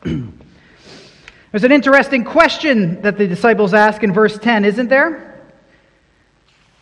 [0.04, 5.26] There's an interesting question that the disciples ask in verse 10, isn't there?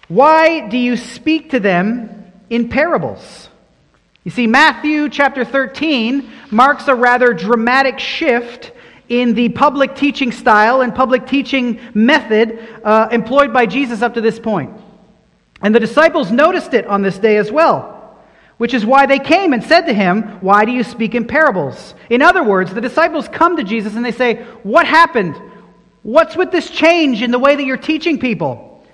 [0.08, 3.48] Why do you speak to them in parables?
[4.24, 8.72] You see, Matthew chapter 13 marks a rather dramatic shift
[9.08, 14.20] in the public teaching style and public teaching method uh, employed by Jesus up to
[14.20, 14.78] this point.
[15.60, 17.97] And the disciples noticed it on this day as well
[18.58, 21.94] which is why they came and said to him, Why do you speak in parables?
[22.10, 25.40] In other words, the disciples come to Jesus and they say, What happened?
[26.02, 28.84] What's with this change in the way that you're teaching people?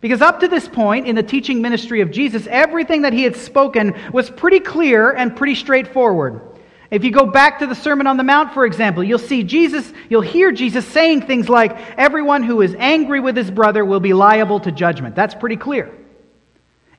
[0.00, 3.36] Because up to this point in the teaching ministry of Jesus, everything that he had
[3.36, 6.42] spoken was pretty clear and pretty straightforward.
[6.90, 9.90] If you go back to the Sermon on the Mount, for example, you'll see Jesus,
[10.10, 14.12] you'll hear Jesus saying things like, Everyone who is angry with his brother will be
[14.12, 15.16] liable to judgment.
[15.16, 15.90] That's pretty clear.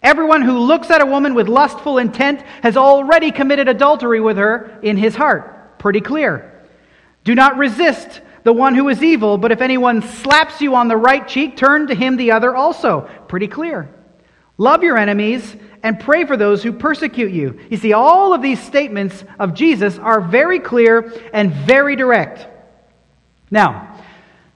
[0.05, 4.79] Everyone who looks at a woman with lustful intent has already committed adultery with her
[4.83, 5.79] in his heart.
[5.79, 6.63] Pretty clear.
[7.23, 10.95] Do not resist the one who is evil, but if anyone slaps you on the
[10.95, 13.09] right cheek, turn to him the other also.
[13.27, 13.89] Pretty clear.
[14.59, 17.59] Love your enemies and pray for those who persecute you.
[17.71, 22.45] You see, all of these statements of Jesus are very clear and very direct.
[23.49, 23.94] Now,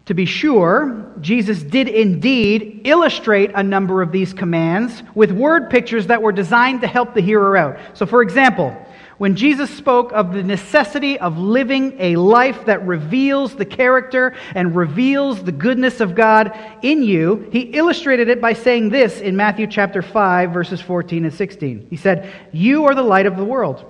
[0.09, 6.07] to be sure, Jesus did indeed illustrate a number of these commands with word pictures
[6.07, 7.77] that were designed to help the hearer out.
[7.93, 8.75] So, for example,
[9.19, 14.75] when Jesus spoke of the necessity of living a life that reveals the character and
[14.75, 19.67] reveals the goodness of God in you, he illustrated it by saying this in Matthew
[19.67, 21.85] chapter 5 verses 14 and 16.
[21.87, 23.85] He said, "You are the light of the world.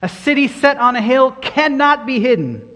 [0.00, 2.69] A city set on a hill cannot be hidden."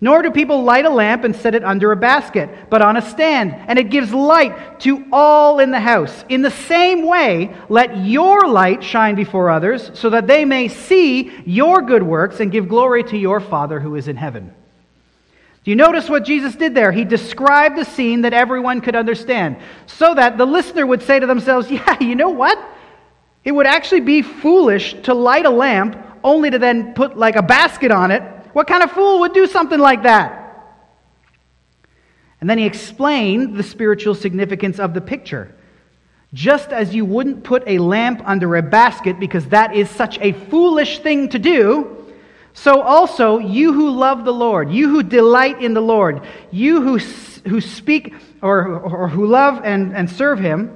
[0.00, 3.02] Nor do people light a lamp and set it under a basket, but on a
[3.02, 6.24] stand, and it gives light to all in the house.
[6.28, 11.32] In the same way, let your light shine before others, so that they may see
[11.44, 14.54] your good works and give glory to your Father who is in heaven.
[15.64, 16.92] Do you notice what Jesus did there?
[16.92, 21.26] He described the scene that everyone could understand, so that the listener would say to
[21.26, 22.56] themselves, Yeah, you know what?
[23.42, 27.42] It would actually be foolish to light a lamp only to then put like a
[27.42, 28.22] basket on it
[28.52, 30.44] what kind of fool would do something like that?
[32.40, 35.54] And then he explained the spiritual significance of the picture.
[36.34, 40.32] Just as you wouldn't put a lamp under a basket because that is such a
[40.32, 42.06] foolish thing to do,
[42.52, 46.98] so also you who love the Lord, you who delight in the Lord, you who,
[47.48, 50.74] who speak or, or who love and, and serve him,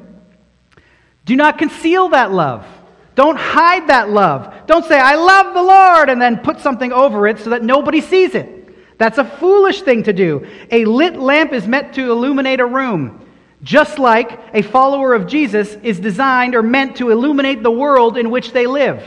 [1.25, 2.67] do not conceal that love.
[3.15, 4.67] Don't hide that love.
[4.67, 8.01] Don't say, I love the Lord, and then put something over it so that nobody
[8.01, 8.99] sees it.
[8.99, 10.47] That's a foolish thing to do.
[10.71, 13.27] A lit lamp is meant to illuminate a room,
[13.63, 18.31] just like a follower of Jesus is designed or meant to illuminate the world in
[18.31, 19.03] which they live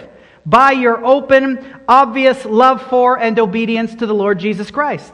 [0.46, 5.14] by your open, obvious love for and obedience to the Lord Jesus Christ.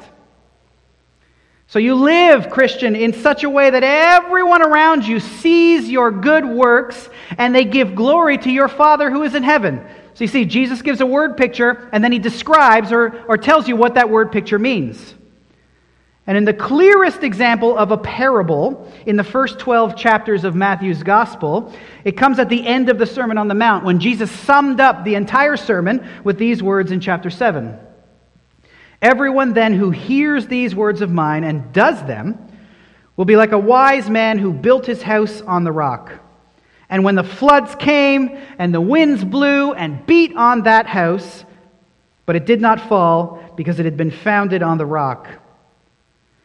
[1.71, 6.43] So you live, Christian, in such a way that everyone around you sees your good
[6.43, 9.81] works and they give glory to your Father who is in heaven.
[10.13, 13.69] So you see, Jesus gives a word picture and then he describes or, or tells
[13.69, 15.15] you what that word picture means.
[16.27, 21.03] And in the clearest example of a parable in the first 12 chapters of Matthew's
[21.03, 24.81] gospel, it comes at the end of the Sermon on the Mount when Jesus summed
[24.81, 27.79] up the entire sermon with these words in chapter 7.
[29.01, 32.37] Everyone then who hears these words of mine and does them
[33.17, 36.11] will be like a wise man who built his house on the rock.
[36.89, 41.45] And when the floods came and the winds blew and beat on that house,
[42.25, 45.27] but it did not fall because it had been founded on the rock.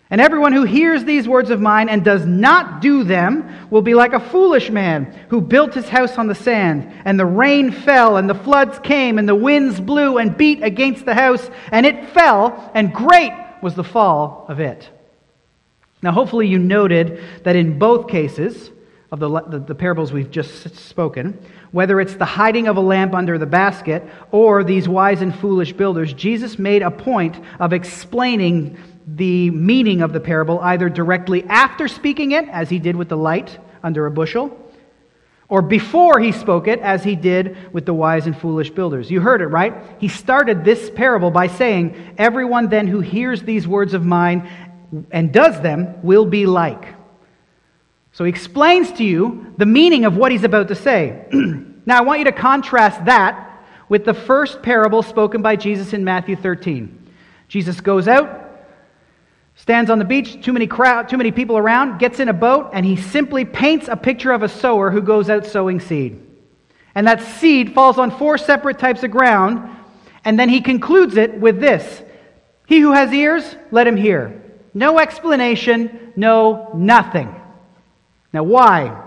[0.09, 3.95] And everyone who hears these words of mine and does not do them will be
[3.95, 6.93] like a foolish man who built his house on the sand.
[7.05, 11.05] And the rain fell, and the floods came, and the winds blew and beat against
[11.07, 14.89] the house, and it fell, and great was the fall of it.
[16.03, 18.71] Now, hopefully, you noted that in both cases
[19.11, 21.37] of the, the, the parables we've just spoken,
[21.73, 25.73] whether it's the hiding of a lamp under the basket or these wise and foolish
[25.73, 31.87] builders, Jesus made a point of explaining the meaning of the parable either directly after
[31.87, 34.59] speaking it, as he did with the light under a bushel,
[35.49, 39.11] or before he spoke it, as he did with the wise and foolish builders.
[39.11, 39.75] You heard it, right?
[40.01, 44.51] He started this parable by saying, Everyone then who hears these words of mine
[45.13, 46.95] and does them will be like.
[48.13, 51.27] So he explains to you the meaning of what he's about to say.
[51.87, 56.03] now, I want you to contrast that with the first parable spoken by Jesus in
[56.03, 57.13] Matthew 13.
[57.49, 58.46] Jesus goes out,
[59.57, 62.71] stands on the beach, too many crowd, too many people around, gets in a boat,
[62.73, 66.23] and he simply paints a picture of a sower who goes out sowing seed.
[66.95, 69.69] And that seed falls on four separate types of ground,
[70.25, 72.03] and then he concludes it with this.
[72.67, 74.43] He who has ears, let him hear.
[74.75, 77.35] No explanation, no nothing.
[78.33, 79.05] Now, why?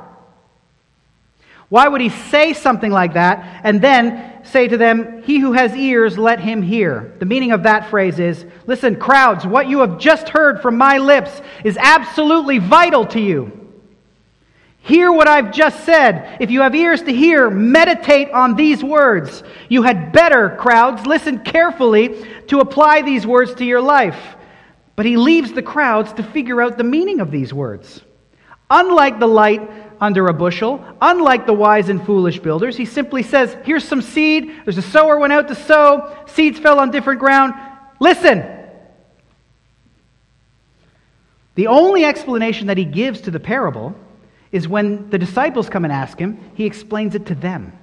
[1.69, 5.75] Why would he say something like that and then say to them, He who has
[5.75, 7.15] ears, let him hear?
[7.19, 10.97] The meaning of that phrase is listen, crowds, what you have just heard from my
[10.97, 13.55] lips is absolutely vital to you.
[14.81, 16.37] Hear what I've just said.
[16.39, 19.43] If you have ears to hear, meditate on these words.
[19.67, 24.19] You had better, crowds, listen carefully to apply these words to your life.
[24.95, 28.01] But he leaves the crowds to figure out the meaning of these words.
[28.69, 33.55] Unlike the light under a bushel, unlike the wise and foolish builders, he simply says,
[33.63, 34.51] Here's some seed.
[34.63, 36.15] There's a sower went out to sow.
[36.27, 37.53] Seeds fell on different ground.
[37.99, 38.43] Listen.
[41.55, 43.93] The only explanation that he gives to the parable
[44.51, 47.73] is when the disciples come and ask him, he explains it to them.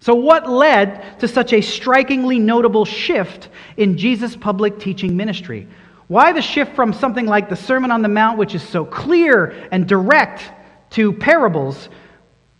[0.00, 5.66] So, what led to such a strikingly notable shift in Jesus' public teaching ministry?
[6.08, 9.68] Why the shift from something like the Sermon on the Mount, which is so clear
[9.72, 10.50] and direct,
[10.90, 11.88] to parables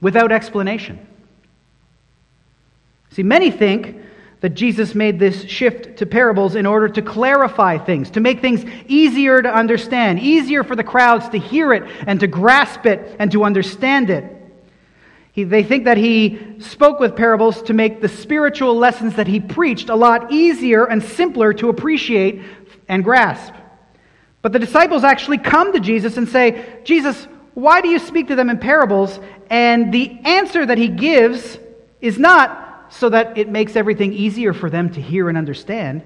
[0.01, 1.07] without explanation?
[3.11, 3.97] See, many think
[4.41, 8.65] that Jesus made this shift to parables in order to clarify things, to make things
[8.89, 13.33] easier to understand, easier for the crowds to hear it and to grasp it and
[13.33, 14.25] to understand it.
[15.33, 19.41] He, they think that he spoke with parables to make the spiritual lessons that he
[19.41, 22.43] preached a lot easier and simpler to appreciate
[22.89, 23.53] and grasp.
[24.43, 28.37] But the disciples actually come to Jesus and say, Jesus, why do you speak to
[28.37, 29.19] them in parables?
[29.49, 31.59] And the answer that he gives
[32.01, 36.03] is not, so that it makes everything easier for them to hear and understand.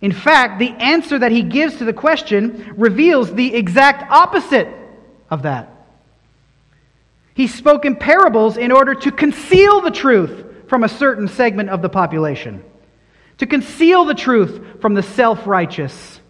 [0.00, 4.68] In fact, the answer that he gives to the question reveals the exact opposite
[5.30, 5.72] of that.
[7.34, 11.82] He spoke in parables in order to conceal the truth from a certain segment of
[11.82, 12.64] the population,
[13.38, 16.20] to conceal the truth from the self righteous,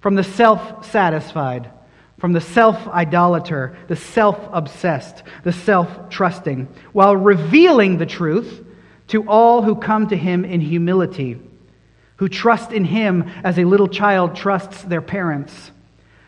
[0.00, 1.70] from the self satisfied,
[2.18, 8.64] from the self idolater, the self obsessed, the self trusting, while revealing the truth
[9.08, 11.40] to all who come to him in humility,
[12.16, 15.70] who trust in him as a little child trusts their parents,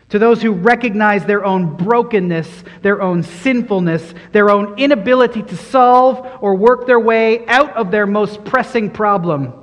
[0.09, 6.25] to those who recognize their own brokenness, their own sinfulness, their own inability to solve
[6.41, 9.53] or work their way out of their most pressing problem,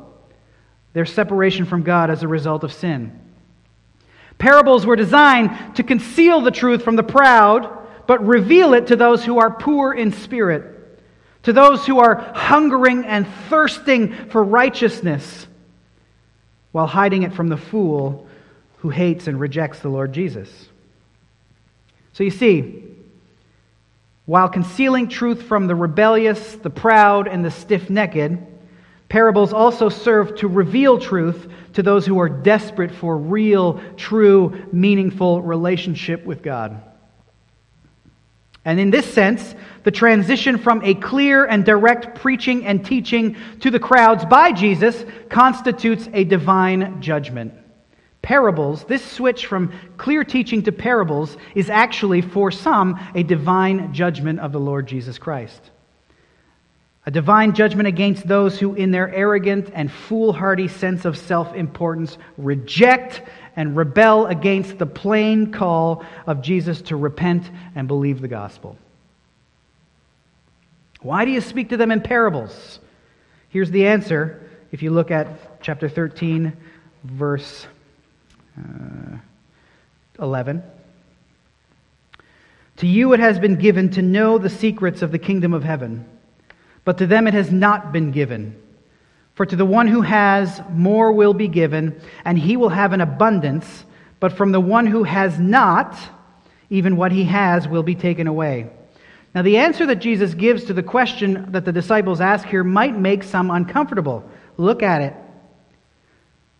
[0.97, 3.21] their separation from God as a result of sin.
[4.39, 7.69] Parables were designed to conceal the truth from the proud,
[8.07, 10.73] but reveal it to those who are poor in spirit
[11.47, 15.47] to those who are hungering and thirsting for righteousness
[16.73, 18.27] while hiding it from the fool
[18.79, 20.51] who hates and rejects the Lord Jesus.
[22.15, 22.83] So you see,
[24.25, 28.41] while concealing truth from the rebellious, the proud, and the stiff necked,
[29.09, 35.43] parables also serve to reveal truth to those who are desperate for real, true, meaningful
[35.43, 36.83] relationship with God.
[38.65, 39.55] And in this sense,
[39.85, 45.05] the transition from a clear and direct preaching and teaching to the crowds by Jesus
[45.29, 47.55] constitutes a divine judgment.
[48.23, 54.41] Parables, this switch from clear teaching to parables, is actually, for some, a divine judgment
[54.41, 55.71] of the Lord Jesus Christ.
[57.07, 62.19] A divine judgment against those who, in their arrogant and foolhardy sense of self importance,
[62.37, 63.23] reject
[63.55, 68.77] and rebel against the plain call of Jesus to repent and believe the gospel.
[71.01, 72.81] Why do you speak to them in parables?
[73.51, 76.53] Here's the answer if you look at chapter 13,
[77.05, 77.69] verse
[78.59, 79.17] uh,
[80.19, 80.63] 11.
[82.79, 86.05] To you it has been given to know the secrets of the kingdom of heaven,
[86.87, 88.57] but to them it has not been given.
[89.35, 93.01] For to the one who has, more will be given, and he will have an
[93.01, 93.85] abundance,
[94.21, 95.99] but from the one who has not,
[96.71, 98.71] even what he has will be taken away.
[99.35, 102.97] Now, the answer that Jesus gives to the question that the disciples ask here might
[102.97, 104.25] make some uncomfortable.
[104.57, 105.15] Look at it.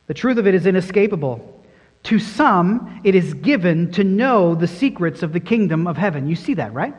[0.09, 1.65] The truth of it is inescapable.
[2.03, 6.27] To some, it is given to know the secrets of the kingdom of heaven.
[6.27, 6.95] You see that, right?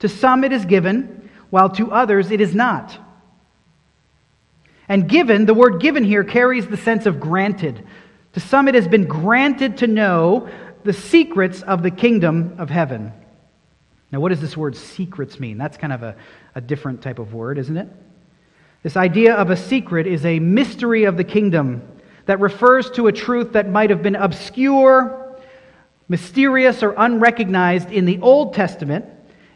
[0.00, 2.98] To some, it is given, while to others, it is not.
[4.88, 7.86] And given, the word given here carries the sense of granted.
[8.32, 10.48] To some, it has been granted to know
[10.82, 13.12] the secrets of the kingdom of heaven.
[14.10, 15.58] Now, what does this word secrets mean?
[15.58, 16.16] That's kind of a,
[16.54, 17.88] a different type of word, isn't it?
[18.82, 21.82] This idea of a secret is a mystery of the kingdom
[22.24, 25.38] that refers to a truth that might have been obscure,
[26.08, 29.04] mysterious, or unrecognized in the Old Testament.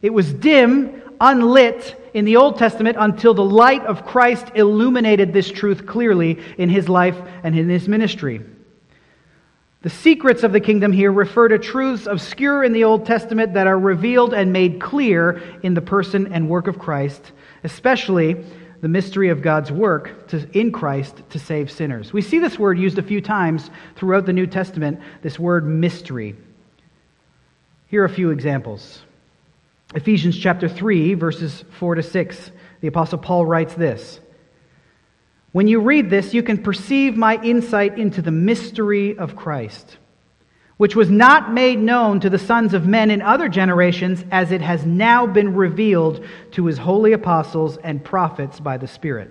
[0.02, 5.50] It was dim, unlit in the Old Testament until the light of Christ illuminated this
[5.50, 8.40] truth clearly in his life and in his ministry.
[9.82, 13.66] The secrets of the kingdom here refer to truths obscure in the Old Testament that
[13.66, 17.32] are revealed and made clear in the person and work of Christ,
[17.62, 18.44] especially
[18.80, 22.12] the mystery of God's work to, in Christ to save sinners.
[22.12, 26.35] We see this word used a few times throughout the New Testament, this word mystery.
[27.88, 29.02] Here are a few examples.
[29.95, 32.50] Ephesians chapter 3, verses 4 to 6,
[32.81, 34.19] the Apostle Paul writes this
[35.52, 39.99] When you read this, you can perceive my insight into the mystery of Christ,
[40.76, 44.61] which was not made known to the sons of men in other generations, as it
[44.61, 49.31] has now been revealed to his holy apostles and prophets by the Spirit.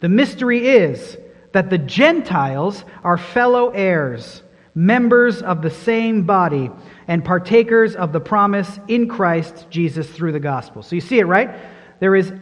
[0.00, 1.16] The mystery is
[1.52, 4.42] that the Gentiles are fellow heirs,
[4.74, 6.70] members of the same body
[7.10, 10.80] and partakers of the promise in Christ Jesus through the gospel.
[10.80, 11.50] So you see it, right?
[11.98, 12.32] There is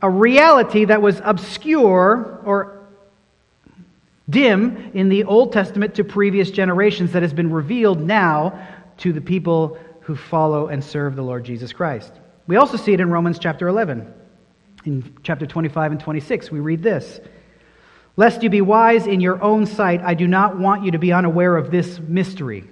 [0.00, 2.86] a reality that was obscure or
[4.30, 8.66] dim in the Old Testament to previous generations that has been revealed now
[8.96, 12.10] to the people who follow and serve the Lord Jesus Christ.
[12.46, 14.10] We also see it in Romans chapter 11.
[14.86, 17.20] In chapter 25 and 26, we read this
[18.16, 21.12] Lest you be wise in your own sight, I do not want you to be
[21.12, 22.64] unaware of this mystery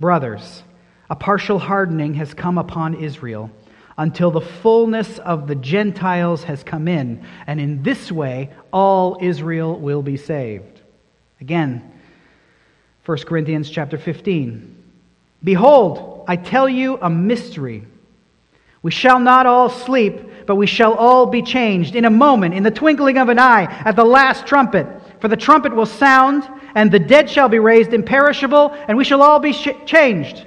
[0.00, 0.62] Brothers,
[1.10, 3.50] a partial hardening has come upon Israel
[3.98, 9.78] until the fullness of the Gentiles has come in, and in this way all Israel
[9.78, 10.80] will be saved.
[11.40, 11.92] Again,
[13.04, 14.76] 1 Corinthians chapter 15.
[15.44, 17.84] Behold, I tell you a mystery.
[18.82, 22.62] We shall not all sleep, but we shall all be changed in a moment, in
[22.62, 24.86] the twinkling of an eye, at the last trumpet.
[25.20, 29.22] For the trumpet will sound and the dead shall be raised imperishable, and we shall
[29.22, 30.46] all be sh- changed.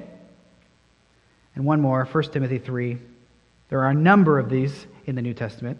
[1.55, 2.97] And one more, 1 Timothy 3.
[3.69, 5.77] There are a number of these in the New Testament.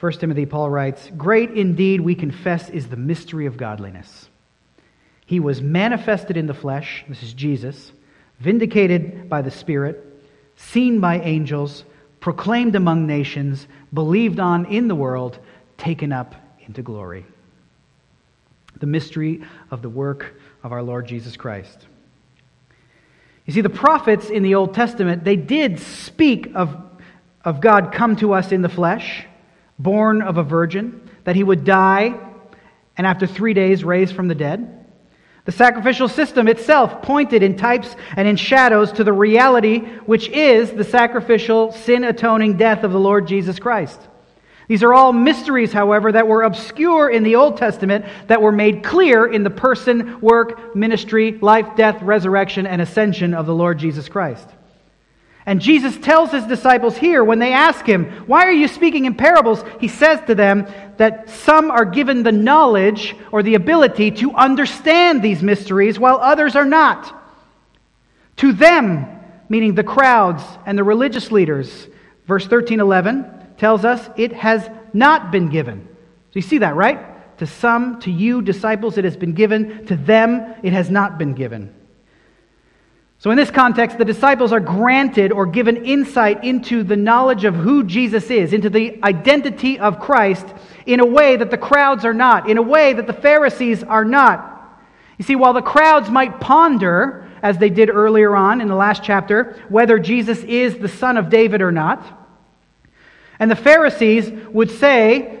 [0.00, 4.28] 1 Timothy, Paul writes, Great indeed, we confess, is the mystery of godliness.
[5.24, 7.92] He was manifested in the flesh, this is Jesus,
[8.40, 10.04] vindicated by the Spirit,
[10.56, 11.84] seen by angels,
[12.20, 15.38] proclaimed among nations, believed on in the world,
[15.78, 16.34] taken up
[16.66, 17.24] into glory
[18.80, 21.86] the mystery of the work of our Lord Jesus Christ.
[23.46, 26.76] You see, the prophets in the Old Testament, they did speak of,
[27.44, 29.26] of God come to us in the flesh,
[29.78, 32.18] born of a virgin, that he would die,
[32.96, 34.86] and after three days raise from the dead.
[35.44, 40.70] The sacrificial system itself pointed in types and in shadows to the reality which is
[40.70, 44.00] the sacrificial, sin atoning death of the Lord Jesus Christ.
[44.68, 48.82] These are all mysteries, however, that were obscure in the Old Testament that were made
[48.82, 54.08] clear in the person, work, ministry, life, death, resurrection, and ascension of the Lord Jesus
[54.08, 54.48] Christ.
[55.46, 59.14] And Jesus tells his disciples here when they ask him, Why are you speaking in
[59.14, 59.62] parables?
[59.78, 60.66] He says to them
[60.96, 66.56] that some are given the knowledge or the ability to understand these mysteries while others
[66.56, 67.20] are not.
[68.36, 69.06] To them,
[69.50, 71.88] meaning the crowds and the religious leaders,
[72.26, 75.88] verse 13 11 tells us it has not been given.
[75.88, 77.38] So you see that, right?
[77.38, 79.86] To some, to you, disciples, it has been given.
[79.86, 81.74] To them, it has not been given.
[83.16, 87.54] So, in this context, the disciples are granted or given insight into the knowledge of
[87.54, 90.44] who Jesus is, into the identity of Christ,
[90.84, 94.04] in a way that the crowds are not, in a way that the Pharisees are
[94.04, 94.78] not.
[95.16, 99.02] You see, while the crowds might ponder, as they did earlier on in the last
[99.02, 102.23] chapter, whether Jesus is the son of David or not,
[103.38, 105.40] and the Pharisees would say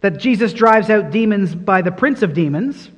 [0.00, 2.90] that Jesus drives out demons by the prince of demons.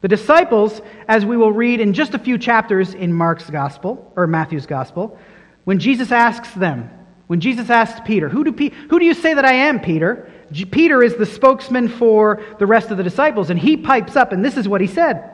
[0.00, 4.26] The disciples, as we will read in just a few chapters in Mark's gospel, or
[4.26, 5.18] Matthew's gospel,
[5.64, 6.90] when Jesus asks them,
[7.28, 10.30] when Jesus asks Peter, who do, who do you say that I am, Peter?
[10.70, 14.44] Peter is the spokesman for the rest of the disciples, and he pipes up, and
[14.44, 15.30] this is what he said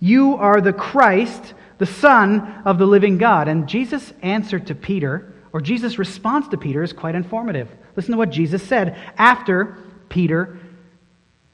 [0.00, 3.48] You are the Christ, the Son of the living God.
[3.48, 7.68] And Jesus answered to Peter, or Jesus' response to Peter is quite informative.
[7.96, 9.76] Listen to what Jesus said after
[10.08, 10.58] Peter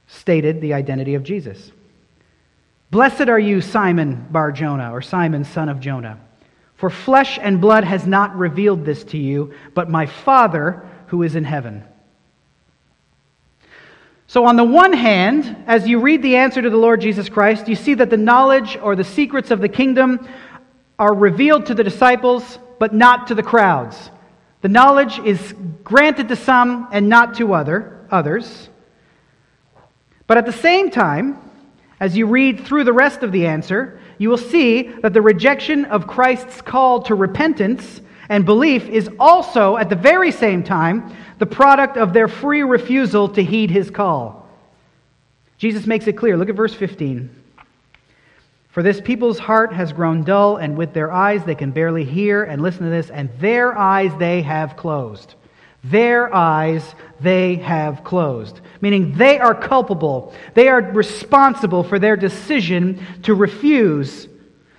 [0.06, 1.72] stated the identity of Jesus.
[2.90, 6.18] Blessed are you, Simon Bar Jonah, or Simon, son of Jonah,
[6.76, 11.34] for flesh and blood has not revealed this to you, but my Father who is
[11.34, 11.84] in heaven.
[14.26, 17.68] So, on the one hand, as you read the answer to the Lord Jesus Christ,
[17.68, 20.28] you see that the knowledge or the secrets of the kingdom
[20.98, 24.10] are revealed to the disciples but not to the crowds.
[24.62, 28.68] The knowledge is granted to some and not to other, others.
[30.26, 31.38] But at the same time,
[32.00, 35.84] as you read through the rest of the answer, you will see that the rejection
[35.86, 41.46] of Christ's call to repentance And belief is also, at the very same time, the
[41.46, 44.48] product of their free refusal to heed his call.
[45.58, 46.36] Jesus makes it clear.
[46.36, 47.30] Look at verse 15.
[48.74, 52.42] For this people's heart has grown dull, and with their eyes they can barely hear,
[52.42, 55.36] and listen to this, and their eyes they have closed.
[55.84, 58.60] Their eyes they have closed.
[58.80, 60.34] Meaning they are culpable.
[60.54, 64.26] They are responsible for their decision to refuse.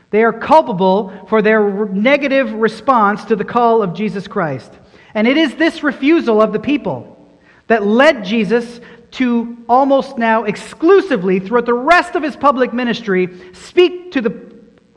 [0.10, 4.74] They are culpable for their negative response to the call of Jesus Christ.
[5.14, 7.16] And it is this refusal of the people
[7.68, 8.82] that led Jesus
[9.12, 14.30] to almost now exclusively, throughout the rest of his public ministry, speak to the,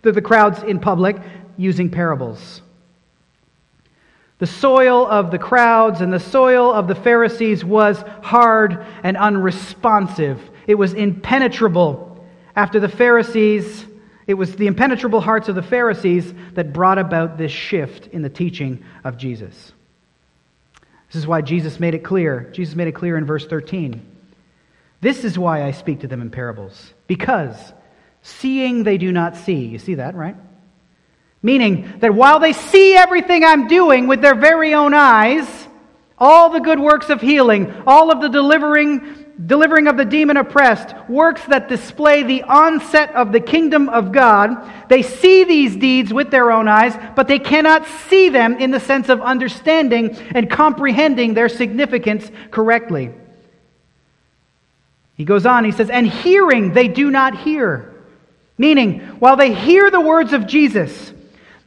[0.02, 1.16] to the crowds in public
[1.56, 2.62] using parables.
[4.38, 10.40] The soil of the crowds and the soil of the Pharisees was hard and unresponsive.
[10.66, 12.24] It was impenetrable.
[12.54, 13.84] After the Pharisees,
[14.28, 18.28] it was the impenetrable hearts of the Pharisees that brought about this shift in the
[18.28, 19.72] teaching of Jesus.
[21.08, 22.50] This is why Jesus made it clear.
[22.52, 24.04] Jesus made it clear in verse 13.
[25.00, 26.92] This is why I speak to them in parables.
[27.06, 27.56] Because
[28.22, 29.64] seeing they do not see.
[29.64, 30.36] You see that, right?
[31.42, 35.46] Meaning that while they see everything I'm doing with their very own eyes,
[36.18, 40.94] all the good works of healing, all of the delivering, delivering of the demon oppressed,
[41.08, 46.30] works that display the onset of the kingdom of God, they see these deeds with
[46.30, 51.34] their own eyes, but they cannot see them in the sense of understanding and comprehending
[51.34, 53.12] their significance correctly.
[55.14, 57.94] He goes on, he says, and hearing they do not hear.
[58.56, 61.12] Meaning, while they hear the words of Jesus,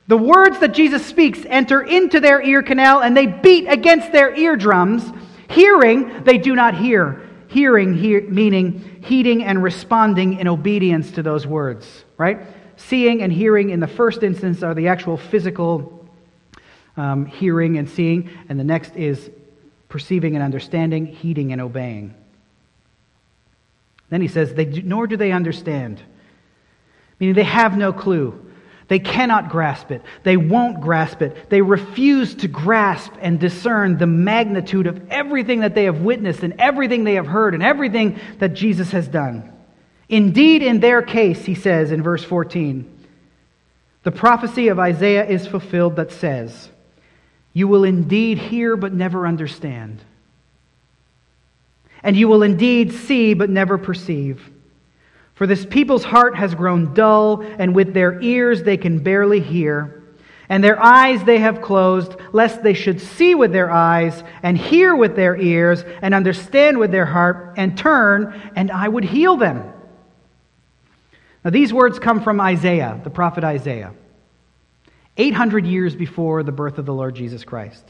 [0.07, 4.35] the words that Jesus speaks enter into their ear canal and they beat against their
[4.35, 5.09] eardrums.
[5.49, 7.29] Hearing, they do not hear.
[7.51, 12.39] Hearing, hear, meaning heeding and responding in obedience to those words, right?
[12.77, 16.10] Seeing and hearing in the first instance are the actual physical
[16.96, 19.29] um, hearing and seeing, and the next is
[19.89, 22.15] perceiving and understanding, heeding and obeying.
[24.10, 26.01] Then he says, they do, nor do they understand,
[27.20, 28.50] meaning they have no clue.
[28.91, 30.01] They cannot grasp it.
[30.23, 31.49] They won't grasp it.
[31.49, 36.55] They refuse to grasp and discern the magnitude of everything that they have witnessed and
[36.59, 39.49] everything they have heard and everything that Jesus has done.
[40.09, 43.07] Indeed, in their case, he says in verse 14,
[44.03, 46.67] the prophecy of Isaiah is fulfilled that says,
[47.53, 50.01] You will indeed hear but never understand,
[52.03, 54.51] and you will indeed see but never perceive.
[55.41, 60.03] For this people's heart has grown dull, and with their ears they can barely hear.
[60.47, 64.95] And their eyes they have closed, lest they should see with their eyes, and hear
[64.95, 69.63] with their ears, and understand with their heart, and turn, and I would heal them.
[71.43, 73.93] Now, these words come from Isaiah, the prophet Isaiah.
[75.17, 77.83] 800 years before the birth of the Lord Jesus Christ,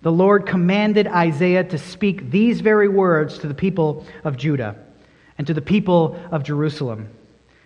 [0.00, 4.78] the Lord commanded Isaiah to speak these very words to the people of Judah
[5.38, 7.08] and to the people of Jerusalem,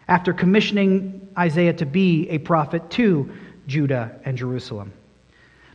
[0.06, 3.30] after commissioning Isaiah to be a prophet to
[3.66, 4.92] Judah and Jerusalem.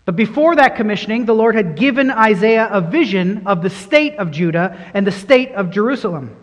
[0.06, 4.32] But before that commissioning, the Lord had given Isaiah a vision of the state of
[4.32, 6.36] Judah and the state of Jerusalem.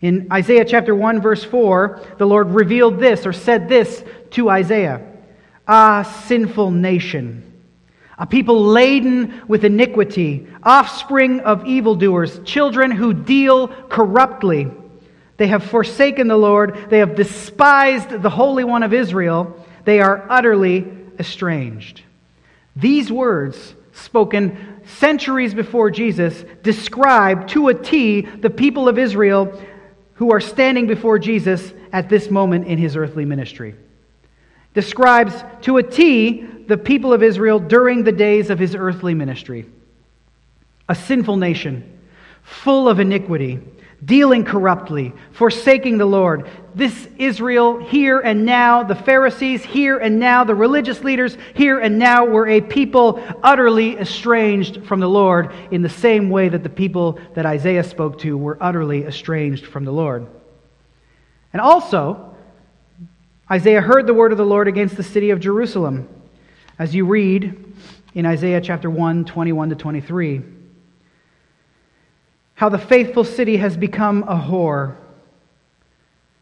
[0.00, 5.02] In Isaiah chapter 1, verse 4, the Lord revealed this or said this to Isaiah
[5.68, 7.45] Ah, sinful nation,
[8.18, 14.70] a people laden with iniquity, offspring of evildoers, children who deal corruptly.
[15.36, 20.26] They have forsaken the Lord, they have despised the Holy One of Israel, they are
[20.30, 20.86] utterly
[21.18, 22.02] estranged.
[22.74, 29.60] These words, spoken centuries before Jesus, describe to a T the people of Israel
[30.14, 33.74] who are standing before Jesus at this moment in his earthly ministry.
[34.76, 39.64] Describes to a T the people of Israel during the days of his earthly ministry.
[40.86, 41.98] A sinful nation,
[42.42, 43.58] full of iniquity,
[44.04, 46.50] dealing corruptly, forsaking the Lord.
[46.74, 51.98] This Israel here and now, the Pharisees here and now, the religious leaders here and
[51.98, 56.68] now were a people utterly estranged from the Lord in the same way that the
[56.68, 60.26] people that Isaiah spoke to were utterly estranged from the Lord.
[61.54, 62.35] And also,
[63.50, 66.08] Isaiah heard the word of the Lord against the city of Jerusalem,
[66.78, 67.74] as you read
[68.14, 70.42] in Isaiah chapter 1, 21 to 23
[72.56, 74.96] how the faithful city has become a whore.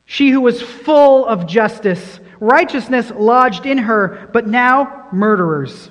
[0.06, 5.90] She who was full of justice, righteousness lodged in her, but now murderers.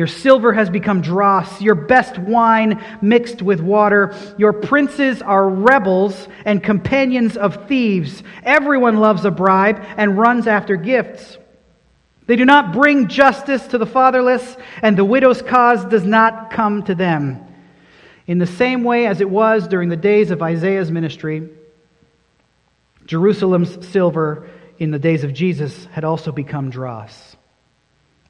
[0.00, 4.14] Your silver has become dross, your best wine mixed with water.
[4.38, 8.22] Your princes are rebels and companions of thieves.
[8.42, 11.36] Everyone loves a bribe and runs after gifts.
[12.26, 16.82] They do not bring justice to the fatherless, and the widow's cause does not come
[16.84, 17.46] to them.
[18.26, 21.46] In the same way as it was during the days of Isaiah's ministry,
[23.04, 27.29] Jerusalem's silver in the days of Jesus had also become dross.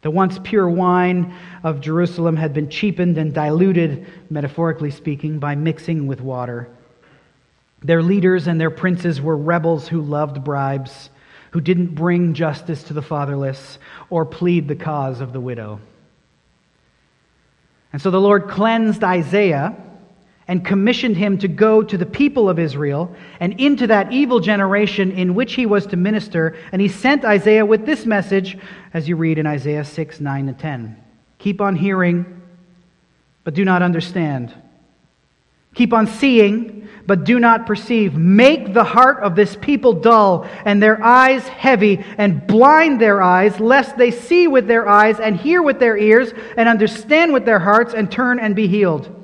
[0.02, 6.06] The once pure wine of Jerusalem had been cheapened and diluted, metaphorically speaking, by mixing
[6.06, 6.68] with water.
[7.82, 11.10] Their leaders and their princes were rebels who loved bribes,
[11.50, 15.80] who didn't bring justice to the fatherless or plead the cause of the widow.
[17.92, 19.76] And so the Lord cleansed Isaiah
[20.50, 25.12] and commissioned him to go to the people of Israel and into that evil generation
[25.12, 26.56] in which he was to minister.
[26.72, 28.58] And he sent Isaiah with this message,
[28.92, 31.04] as you read in Isaiah 6, 9, and 10.
[31.38, 32.42] Keep on hearing,
[33.44, 34.52] but do not understand.
[35.76, 38.14] Keep on seeing, but do not perceive.
[38.14, 43.60] Make the heart of this people dull, and their eyes heavy, and blind their eyes,
[43.60, 47.60] lest they see with their eyes, and hear with their ears, and understand with their
[47.60, 49.18] hearts, and turn and be healed.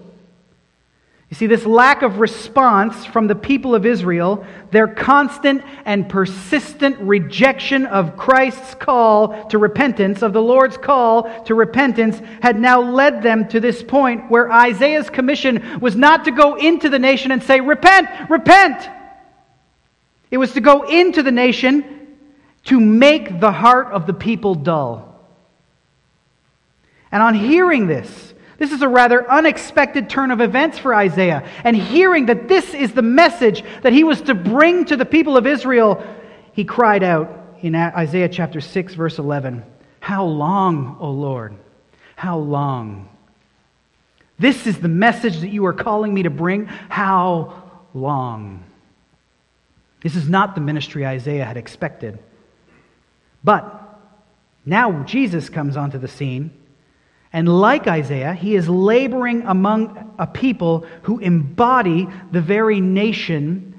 [1.29, 6.99] You see, this lack of response from the people of Israel, their constant and persistent
[7.01, 13.25] rejection of Christ's call to repentance, of the Lord's call to repentance, had now led
[13.25, 17.43] them to this point where Isaiah's commission was not to go into the nation and
[17.43, 18.89] say, Repent, repent.
[20.31, 22.17] It was to go into the nation
[22.65, 25.25] to make the heart of the people dull.
[27.11, 31.47] And on hearing this, this is a rather unexpected turn of events for Isaiah.
[31.63, 35.37] And hearing that this is the message that he was to bring to the people
[35.37, 36.03] of Israel,
[36.53, 39.65] he cried out in Isaiah chapter 6, verse 11
[40.01, 41.57] How long, O Lord?
[42.17, 43.11] How long?
[44.39, 46.67] This is the message that you are calling me to bring.
[46.67, 48.65] How long?
[50.03, 52.19] This is not the ministry Isaiah had expected.
[53.45, 54.01] But
[54.65, 56.51] now Jesus comes onto the scene
[57.33, 63.75] and like Isaiah, he is laboring among a people who embody the very nation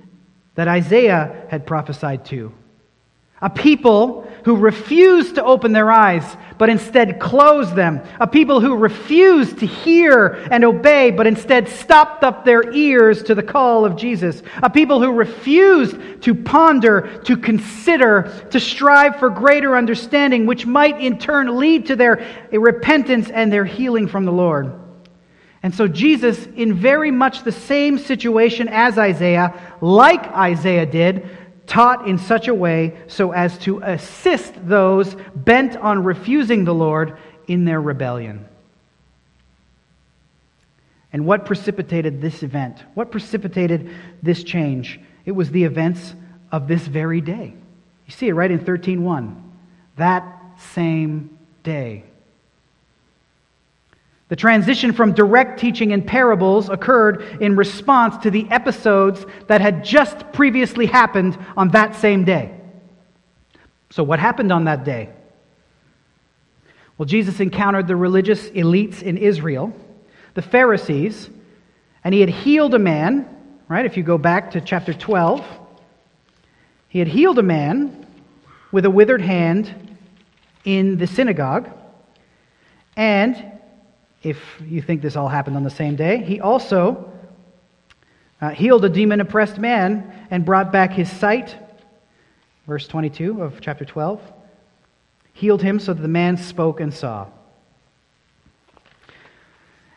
[0.56, 2.54] that Isaiah had prophesied to.
[3.42, 6.24] A people who refuse to open their eyes,
[6.58, 8.02] but instead close them.
[8.20, 13.36] A people who refuse to hear and obey, but instead stopped up their ears to
[13.36, 14.42] the call of Jesus.
[14.64, 21.00] A people who refused to ponder, to consider, to strive for greater understanding, which might
[21.00, 24.74] in turn lead to their repentance and their healing from the Lord.
[25.62, 31.30] And so, Jesus, in very much the same situation as Isaiah, like Isaiah did,
[31.68, 37.18] taught in such a way so as to assist those bent on refusing the Lord
[37.48, 38.48] in their rebellion.
[41.14, 42.84] And what precipitated this event?
[42.94, 43.90] What precipitated
[44.24, 45.00] this change?
[45.26, 46.16] It was the events
[46.52, 47.54] of this very day.
[48.06, 49.36] You see it right in 13:1.
[49.98, 50.24] That
[50.58, 52.04] same day.
[54.30, 59.86] The transition from direct teaching in parables occurred in response to the episodes that had
[59.86, 62.54] just previously happened on that same day.
[63.90, 65.10] So, what happened on that day?
[66.98, 69.72] Well, Jesus encountered the religious elites in Israel,
[70.34, 71.30] the Pharisees,
[72.04, 73.28] and he had healed a man,
[73.70, 73.86] right?
[73.86, 75.46] If you go back to chapter 12,
[76.90, 78.06] he had healed a man
[78.72, 79.74] with a withered hand
[80.66, 81.70] in the synagogue,
[82.98, 83.57] and
[84.24, 86.24] if you think this all happened on the same day.
[86.24, 87.12] He also
[88.42, 91.56] uh, healed a demon oppressed man and brought back his sight.
[92.66, 94.22] Verse 22 of chapter 12.
[95.34, 97.28] Healed him so that the man spoke and saw.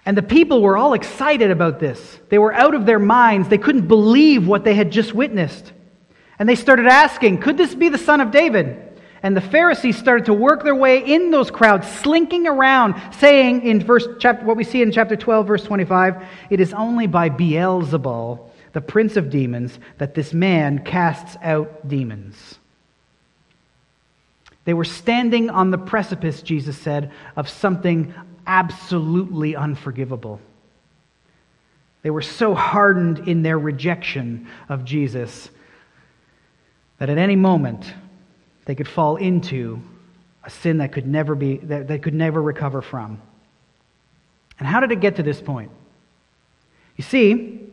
[0.07, 2.19] And the people were all excited about this.
[2.31, 3.49] They were out of their minds.
[3.49, 5.73] They couldn't believe what they had just witnessed.
[6.39, 8.90] And they started asking, Could this be the son of David?
[9.23, 13.85] And the Pharisees started to work their way in those crowds, slinking around, saying in
[13.85, 18.49] verse chapter, what we see in chapter 12, verse 25, it is only by Beelzebul,
[18.73, 22.59] the prince of demons, that this man casts out demons.
[24.65, 28.15] They were standing on the precipice, Jesus said, of something
[28.47, 30.41] absolutely unforgivable.
[32.03, 35.51] They were so hardened in their rejection of Jesus
[36.99, 37.93] that at any moment
[38.71, 39.83] they could fall into
[40.45, 43.21] a sin that could never be that they could never recover from.
[44.61, 45.73] And how did it get to this point?
[46.97, 47.67] You see,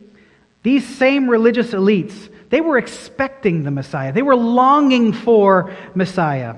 [0.64, 4.12] these same religious elites, they were expecting the Messiah.
[4.12, 6.56] They were longing for Messiah.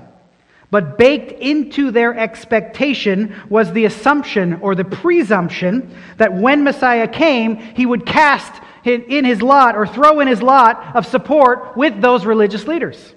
[0.71, 7.57] But baked into their expectation was the assumption or the presumption that when Messiah came,
[7.57, 12.25] he would cast in his lot or throw in his lot of support with those
[12.25, 13.13] religious leaders.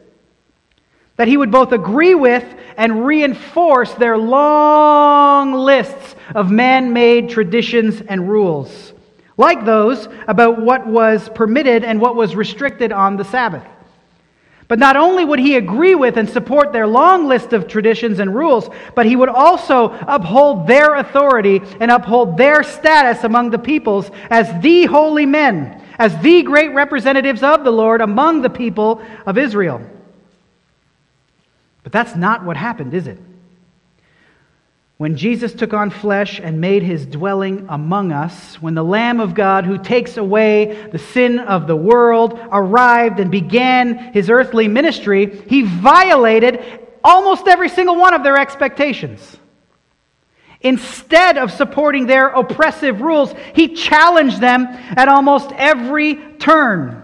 [1.17, 2.45] That he would both agree with
[2.77, 8.93] and reinforce their long lists of man made traditions and rules,
[9.37, 13.65] like those about what was permitted and what was restricted on the Sabbath.
[14.67, 18.35] But not only would he agree with and support their long list of traditions and
[18.35, 24.11] rules, but he would also uphold their authority and uphold their status among the peoples
[24.31, 29.37] as the holy men, as the great representatives of the Lord among the people of
[29.37, 29.83] Israel.
[31.85, 33.21] But that's not what happened, is it?
[34.97, 39.35] When Jesus took on flesh and made his dwelling among us, when the Lamb of
[39.35, 45.43] God who takes away the sin of the world arrived and began his earthly ministry,
[45.49, 46.65] he violated
[47.03, 49.37] almost every single one of their expectations.
[50.61, 57.04] Instead of supporting their oppressive rules, he challenged them at almost every turn.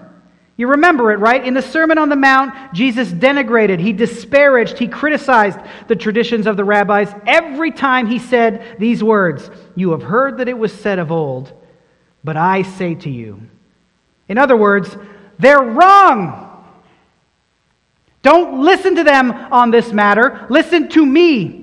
[0.61, 1.43] You remember it, right?
[1.43, 6.59] In the Sermon on the Mount, Jesus denigrated, he disparaged, he criticized the traditions of
[6.59, 10.99] the rabbis every time he said these words You have heard that it was said
[10.99, 11.51] of old,
[12.23, 13.41] but I say to you.
[14.29, 14.95] In other words,
[15.39, 16.63] they're wrong.
[18.21, 20.47] Don't listen to them on this matter.
[20.51, 21.60] Listen to me.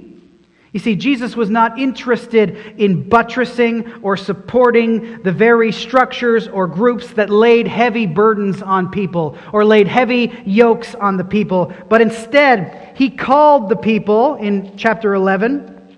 [0.78, 7.08] You see, Jesus was not interested in buttressing or supporting the very structures or groups
[7.14, 12.96] that laid heavy burdens on people or laid heavy yokes on the people, but instead,
[12.96, 15.98] he called the people in chapter 11,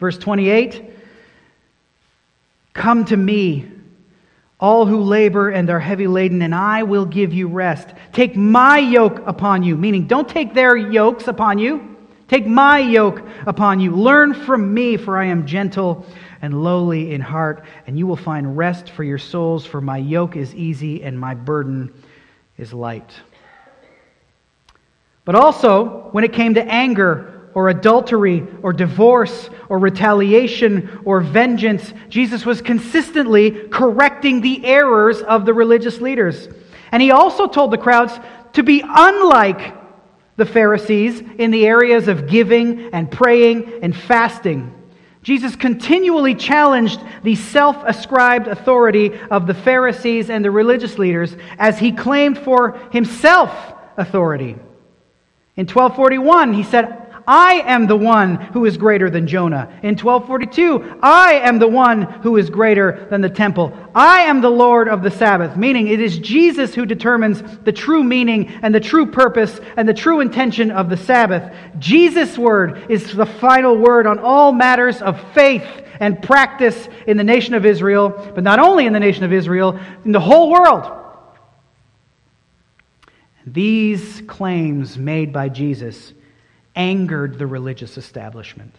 [0.00, 0.90] verse 28
[2.72, 3.70] Come to me,
[4.58, 7.90] all who labor and are heavy laden, and I will give you rest.
[8.14, 11.93] Take my yoke upon you, meaning don't take their yokes upon you.
[12.34, 13.94] Take my yoke upon you.
[13.94, 16.04] Learn from me, for I am gentle
[16.42, 20.34] and lowly in heart, and you will find rest for your souls, for my yoke
[20.34, 21.94] is easy and my burden
[22.58, 23.08] is light.
[25.24, 31.94] But also, when it came to anger, or adultery, or divorce, or retaliation, or vengeance,
[32.08, 36.48] Jesus was consistently correcting the errors of the religious leaders.
[36.90, 38.18] And he also told the crowds
[38.54, 39.83] to be unlike
[40.36, 44.72] the Pharisees in the areas of giving and praying and fasting.
[45.22, 51.78] Jesus continually challenged the self ascribed authority of the Pharisees and the religious leaders as
[51.78, 53.50] he claimed for himself
[53.96, 54.56] authority.
[55.56, 59.68] In 1241, he said, I am the one who is greater than Jonah.
[59.82, 63.72] In 1242, I am the one who is greater than the temple.
[63.94, 68.04] I am the Lord of the Sabbath, meaning it is Jesus who determines the true
[68.04, 71.54] meaning and the true purpose and the true intention of the Sabbath.
[71.78, 75.64] Jesus' word is the final word on all matters of faith
[76.00, 79.78] and practice in the nation of Israel, but not only in the nation of Israel,
[80.04, 80.90] in the whole world.
[83.46, 86.12] These claims made by Jesus
[86.74, 88.74] angered the religious establishment.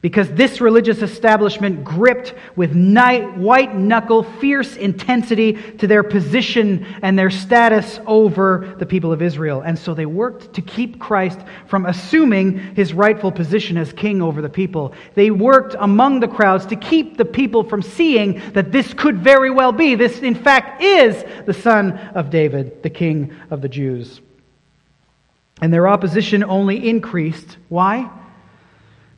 [0.00, 7.30] Because this religious establishment gripped with white knuckle, fierce intensity to their position and their
[7.30, 9.62] status over the people of Israel.
[9.62, 14.40] And so they worked to keep Christ from assuming his rightful position as king over
[14.40, 14.94] the people.
[15.16, 19.50] They worked among the crowds to keep the people from seeing that this could very
[19.50, 19.96] well be.
[19.96, 24.20] This, in fact, is the son of David, the king of the Jews.
[25.60, 27.56] And their opposition only increased.
[27.68, 28.10] Why?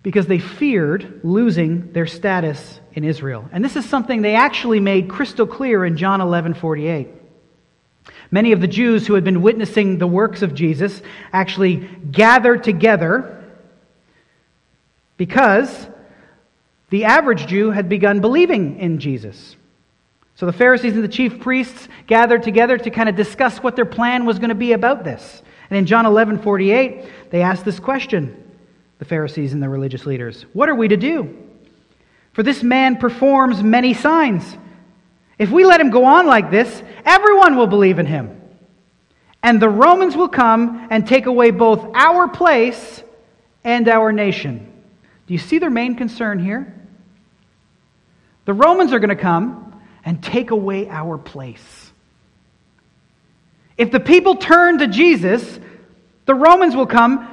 [0.03, 3.49] Because they feared losing their status in Israel.
[3.53, 7.09] And this is something they actually made crystal clear in John 11 48.
[8.31, 11.77] Many of the Jews who had been witnessing the works of Jesus actually
[12.11, 13.45] gathered together
[15.17, 15.89] because
[16.91, 19.57] the average Jew had begun believing in Jesus.
[20.37, 23.85] So the Pharisees and the chief priests gathered together to kind of discuss what their
[23.85, 25.43] plan was going to be about this.
[25.71, 28.37] And in John 11 48, they ask this question
[28.99, 31.37] the Pharisees and the religious leaders What are we to do?
[32.33, 34.57] For this man performs many signs.
[35.39, 38.37] If we let him go on like this, everyone will believe in him.
[39.43, 43.03] And the Romans will come and take away both our place
[43.65, 44.71] and our nation.
[45.27, 46.75] Do you see their main concern here?
[48.45, 51.90] The Romans are going to come and take away our place.
[53.81, 55.59] If the people turn to Jesus,
[56.27, 57.27] the Romans will come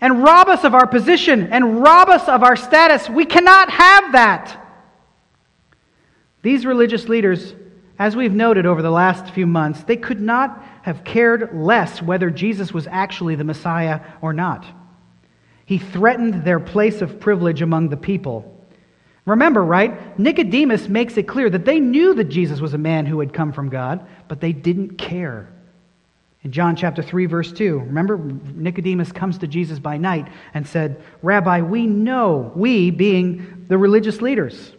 [0.00, 3.10] and rob us of our position and rob us of our status.
[3.10, 4.66] We cannot have that.
[6.40, 7.52] These religious leaders,
[7.98, 12.30] as we've noted over the last few months, they could not have cared less whether
[12.30, 14.64] Jesus was actually the Messiah or not.
[15.66, 18.66] He threatened their place of privilege among the people.
[19.26, 20.18] Remember, right?
[20.18, 23.52] Nicodemus makes it clear that they knew that Jesus was a man who had come
[23.52, 25.52] from God, but they didn't care.
[26.42, 31.02] In John chapter 3, verse 2, remember Nicodemus comes to Jesus by night and said,
[31.22, 34.72] Rabbi, we know, we being the religious leaders,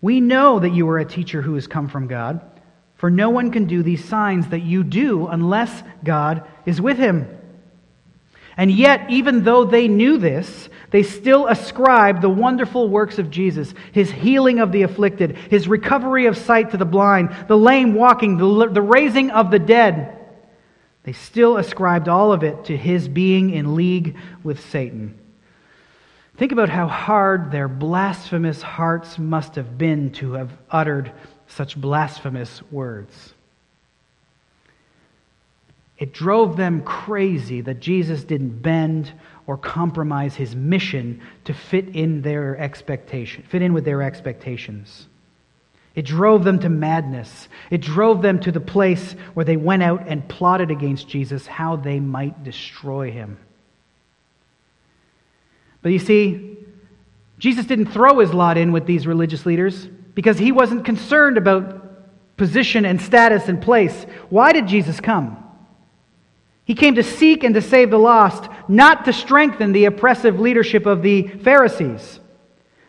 [0.00, 2.40] we know that you are a teacher who has come from God,
[2.96, 7.28] for no one can do these signs that you do unless God is with him.
[8.56, 13.74] And yet, even though they knew this, they still ascribed the wonderful works of Jesus,
[13.92, 18.38] his healing of the afflicted, his recovery of sight to the blind, the lame walking,
[18.38, 20.12] the, the raising of the dead.
[21.02, 25.18] They still ascribed all of it to his being in league with Satan.
[26.36, 31.12] Think about how hard their blasphemous hearts must have been to have uttered
[31.46, 33.34] such blasphemous words.
[35.98, 39.12] It drove them crazy that Jesus didn't bend
[39.46, 45.06] or compromise his mission to fit in their expectation, fit in with their expectations.
[45.94, 47.48] It drove them to madness.
[47.70, 51.76] It drove them to the place where they went out and plotted against Jesus how
[51.76, 53.38] they might destroy him.
[55.80, 56.58] But you see,
[57.38, 62.36] Jesus didn't throw his lot in with these religious leaders because he wasn't concerned about
[62.36, 64.04] position and status and place.
[64.28, 65.42] Why did Jesus come?
[66.66, 70.84] He came to seek and to save the lost, not to strengthen the oppressive leadership
[70.84, 72.18] of the Pharisees.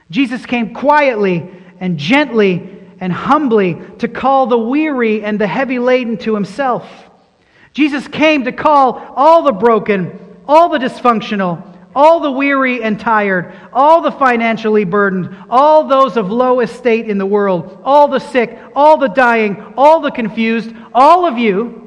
[0.10, 1.48] Jesus came quietly
[1.80, 6.90] and gently and humbly to call the weary and the heavy laden to himself.
[7.72, 11.62] Jesus came to call all the broken, all the dysfunctional,
[11.96, 17.20] all the weary and tired, all the financially burdened, all those of low estate in
[17.20, 21.87] the world, all the sick, all the dying, all the confused, all of you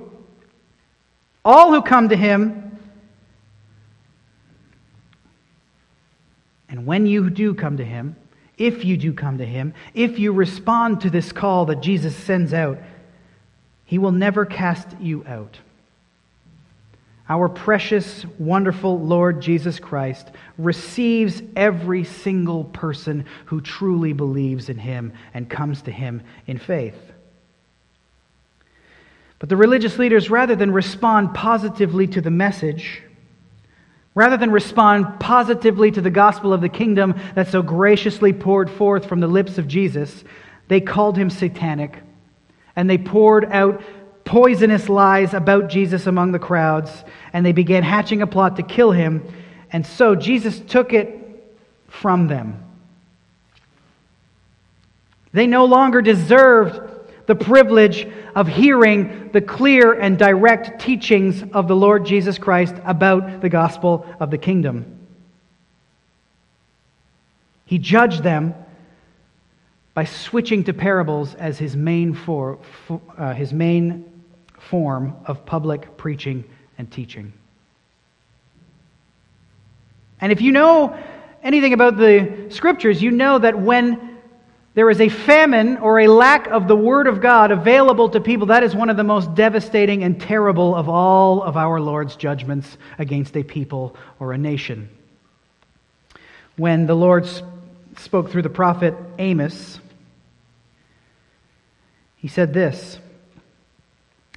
[1.44, 2.78] all who come to him,
[6.68, 8.16] and when you do come to him,
[8.58, 12.52] if you do come to him, if you respond to this call that Jesus sends
[12.52, 12.78] out,
[13.84, 15.58] he will never cast you out.
[17.28, 25.12] Our precious, wonderful Lord Jesus Christ receives every single person who truly believes in him
[25.32, 27.09] and comes to him in faith.
[29.40, 33.02] But the religious leaders, rather than respond positively to the message,
[34.14, 39.06] rather than respond positively to the gospel of the kingdom that so graciously poured forth
[39.06, 40.24] from the lips of Jesus,
[40.68, 41.98] they called him satanic.
[42.76, 43.82] And they poured out
[44.24, 46.90] poisonous lies about Jesus among the crowds,
[47.32, 49.26] and they began hatching a plot to kill him.
[49.72, 51.16] And so Jesus took it
[51.88, 52.62] from them.
[55.32, 56.89] They no longer deserved
[57.30, 63.40] the privilege of hearing the clear and direct teachings of the Lord Jesus Christ about
[63.40, 64.98] the gospel of the kingdom.
[67.66, 68.52] He judged them
[69.94, 72.58] by switching to parables as his main, for,
[73.16, 74.24] uh, his main
[74.58, 76.42] form of public preaching
[76.78, 77.32] and teaching.
[80.20, 80.98] And if you know
[81.44, 84.09] anything about the scriptures, you know that when
[84.80, 88.46] there is a famine or a lack of the Word of God available to people,
[88.46, 92.78] that is one of the most devastating and terrible of all of our Lord's judgments
[92.98, 94.88] against a people or a nation.
[96.56, 97.28] When the Lord
[97.98, 99.78] spoke through the prophet Amos,
[102.16, 102.98] he said this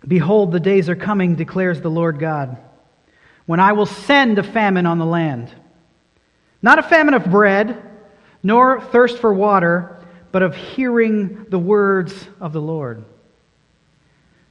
[0.06, 2.58] Behold, the days are coming, declares the Lord God,
[3.46, 5.54] when I will send a famine on the land.
[6.62, 7.82] Not a famine of bread,
[8.44, 10.02] nor thirst for water
[10.34, 13.06] but of hearing the words of the Lord.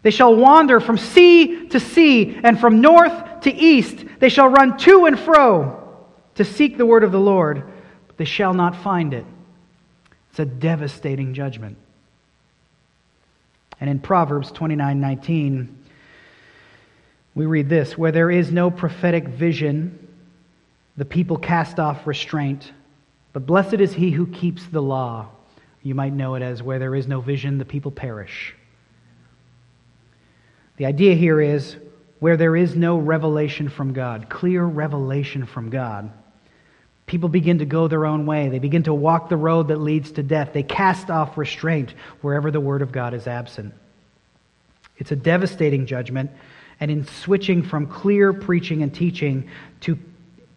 [0.03, 4.05] They shall wander from sea to sea, and from north to east.
[4.21, 7.64] They shall run to and fro to seek the word of the Lord,
[8.07, 9.27] but they shall not find it.
[10.31, 11.77] It's a devastating judgment.
[13.81, 15.85] And in Proverbs 29 19,
[17.35, 19.99] we read this Where there is no prophetic vision,
[20.97, 22.71] the people cast off restraint,
[23.33, 25.29] but blessed is he who keeps the law.
[25.83, 28.55] You might know it as where there is no vision, the people perish.
[30.77, 31.77] The idea here is
[32.21, 36.11] where there is no revelation from God, clear revelation from God.
[37.07, 38.49] People begin to go their own way.
[38.49, 40.52] They begin to walk the road that leads to death.
[40.52, 43.75] They cast off restraint wherever the Word of God is absent.
[44.98, 46.31] It's a devastating judgment.
[46.79, 49.50] And in switching from clear preaching and teaching
[49.81, 49.98] to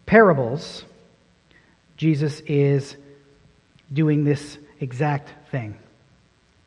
[0.06, 0.84] parables,
[1.96, 2.96] Jesus is
[3.92, 5.76] doing this exact thing,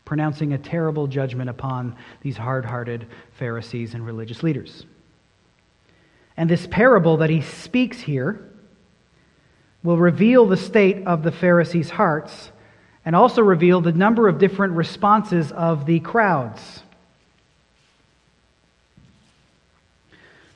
[0.05, 4.85] pronouncing a terrible judgment upon these hard hearted Pharisees and religious leaders.
[6.37, 8.39] And this parable that he speaks here
[9.83, 12.51] will reveal the state of the Pharisees' hearts
[13.05, 16.83] and also reveal the number of different responses of the crowds.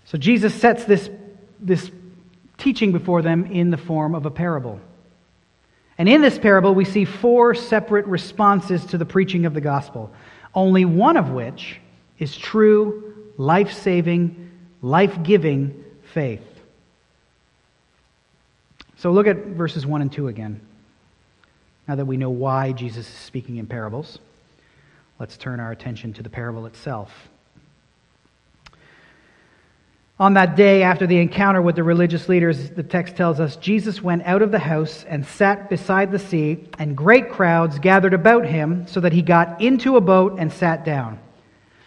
[0.05, 1.09] So Jesus sets this,
[1.59, 1.89] this
[2.57, 4.79] teaching before them in the form of a parable.
[5.97, 10.11] And in this parable, we see four separate responses to the preaching of the gospel,
[10.55, 11.79] only one of which
[12.19, 15.83] is true, life saving, life giving
[16.13, 16.41] faith.
[18.97, 20.61] So look at verses 1 and 2 again.
[21.87, 24.19] Now that we know why Jesus is speaking in parables,
[25.19, 27.11] let's turn our attention to the parable itself.
[30.20, 34.03] On that day, after the encounter with the religious leaders, the text tells us Jesus
[34.03, 38.45] went out of the house and sat beside the sea, and great crowds gathered about
[38.45, 41.20] him, so that he got into a boat and sat down.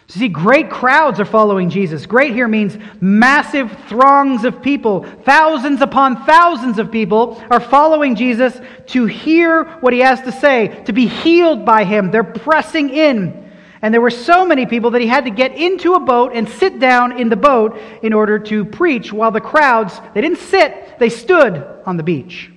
[0.07, 2.05] So see, great crowds are following Jesus.
[2.05, 5.03] Great here means massive throngs of people.
[5.23, 10.83] Thousands upon thousands of people are following Jesus to hear what he has to say,
[10.83, 12.11] to be healed by him.
[12.11, 13.46] They're pressing in.
[13.81, 16.49] And there were so many people that he had to get into a boat and
[16.49, 20.97] sit down in the boat in order to preach while the crowds, they didn't sit,
[20.99, 22.51] they stood on the beach.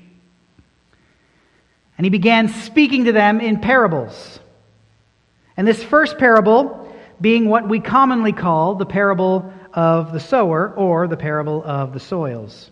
[1.99, 4.41] And he began speaking to them in parables.
[5.57, 6.91] And this first parable
[7.21, 12.01] being what we commonly call the parable of the sower or the parable of the
[12.01, 12.71] soils.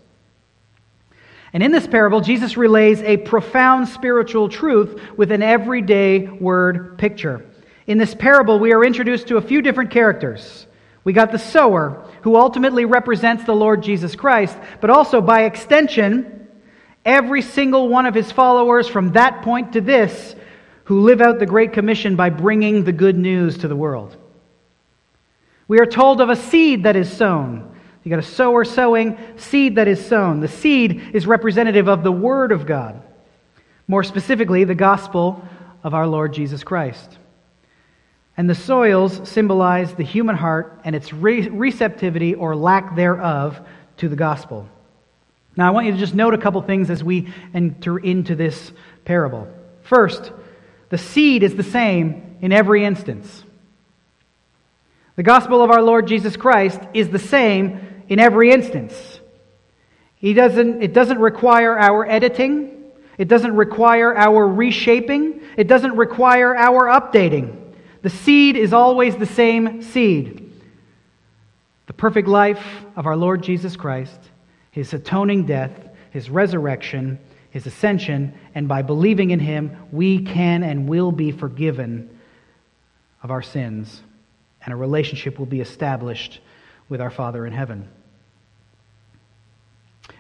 [1.53, 7.45] And in this parable, Jesus relays a profound spiritual truth with an everyday word picture.
[7.89, 10.67] In this parable, we are introduced to a few different characters.
[11.05, 16.49] We got the sower, who ultimately represents the Lord Jesus Christ, but also by extension,
[17.03, 20.37] every single one of his followers from that point to this
[20.85, 24.15] who live out the Great Commission by bringing the good news to the world.
[25.67, 27.75] We are told of a seed that is sown.
[28.05, 30.41] You got a sower sowing, seed that is sown.
[30.41, 33.03] The seed is representative of the Word of God,
[33.87, 35.43] more specifically, the gospel
[35.83, 37.19] of our Lord Jesus Christ.
[38.39, 43.61] And the soils symbolize the human heart and its re- receptivity or lack thereof
[43.97, 44.69] to the gospel.
[45.57, 48.71] Now, I want you to just note a couple things as we enter into this
[49.05, 49.49] parable.
[49.83, 50.31] First,
[50.89, 53.43] the seed is the same in every instance.
[55.17, 58.95] The gospel of our Lord Jesus Christ is the same in every instance.
[60.15, 62.85] He doesn't, it doesn't require our editing,
[63.19, 67.68] it doesn't require our reshaping, it doesn't require our updating.
[68.03, 70.53] The seed is always the same seed.
[71.87, 72.65] The perfect life
[72.97, 74.21] of our Lord Jesus Christ,
[74.71, 75.73] his atoning death,
[76.11, 77.19] his resurrection,
[77.51, 82.11] his ascension, and by believing in him, we can and will be forgiven
[83.23, 84.03] of our sins,
[84.65, 86.41] and a relationship will be established
[86.89, 87.89] with our Father in heaven.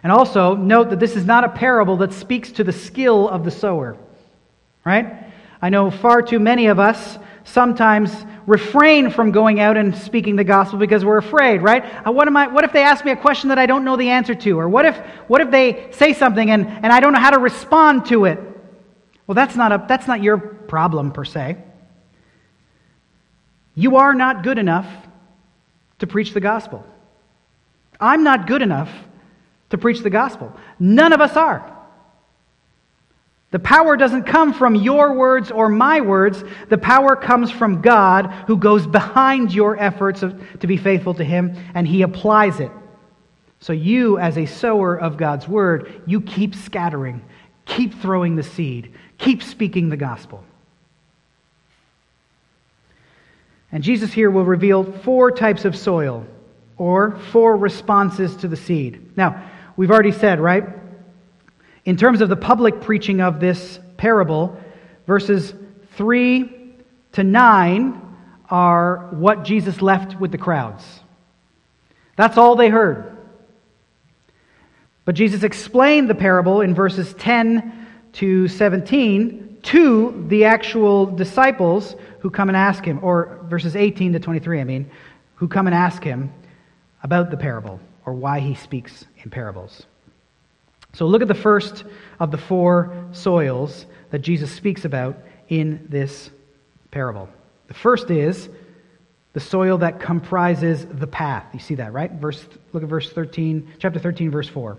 [0.03, 3.45] And also, note that this is not a parable that speaks to the skill of
[3.45, 3.97] the sower,
[4.85, 5.25] right?
[5.61, 7.19] I know far too many of us
[7.53, 8.13] sometimes
[8.47, 11.85] refrain from going out and speaking the gospel because we're afraid, right?
[12.07, 13.97] Uh, what, am I, what if they ask me a question that I don't know
[13.97, 14.59] the answer to?
[14.59, 14.97] Or what if,
[15.29, 18.39] what if they say something and, and I don't know how to respond to it?
[19.27, 21.59] Well, that's not, a, that's not your problem per se.
[23.75, 24.87] You are not good enough
[26.01, 26.85] to preach the gospel.
[28.01, 28.91] I'm not good enough
[29.71, 30.55] to preach the gospel.
[30.79, 31.78] None of us are.
[33.51, 36.45] The power doesn't come from your words or my words.
[36.69, 41.25] The power comes from God who goes behind your efforts of, to be faithful to
[41.25, 42.71] Him and He applies it.
[43.61, 47.25] So, you, as a sower of God's word, you keep scattering,
[47.65, 50.45] keep throwing the seed, keep speaking the gospel.
[53.73, 56.27] And Jesus here will reveal four types of soil
[56.77, 59.17] or four responses to the seed.
[59.17, 60.65] Now, we've already said, right?
[61.89, 64.55] In terms of the public preaching of this parable,
[65.07, 65.55] verses
[65.93, 66.75] 3
[67.13, 68.17] to 9
[68.51, 70.85] are what Jesus left with the crowds.
[72.15, 73.17] That's all they heard.
[75.07, 82.29] But Jesus explained the parable in verses 10 to 17 to the actual disciples who
[82.29, 84.91] come and ask him, or verses 18 to 23, I mean,
[85.37, 86.35] who come and ask him
[87.03, 89.87] about the parable or why he speaks in parables.
[90.99, 91.85] So look at the first
[92.19, 95.17] of the four soils that Jesus speaks about
[95.49, 96.29] in this
[96.91, 97.29] parable.
[97.69, 98.49] The first is
[99.33, 101.45] the soil that comprises the path.
[101.53, 102.11] You see that, right?
[102.11, 104.77] Verse look at verse 13, chapter 13 verse 4.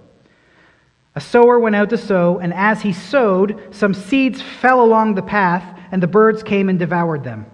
[1.16, 5.22] A sower went out to sow, and as he sowed, some seeds fell along the
[5.22, 7.46] path, and the birds came and devoured them.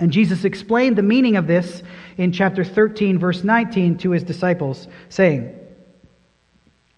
[0.00, 1.82] And Jesus explained the meaning of this
[2.18, 5.56] in chapter 13 verse 19 to his disciples, saying,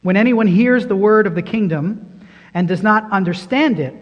[0.02, 2.20] when anyone hears the word of the kingdom
[2.54, 3.94] and does not understand it,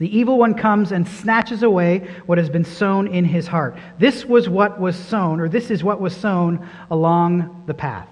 [0.00, 3.76] The evil one comes and snatches away what has been sown in his heart.
[3.98, 8.08] This was what was sown, or this is what was sown along the path.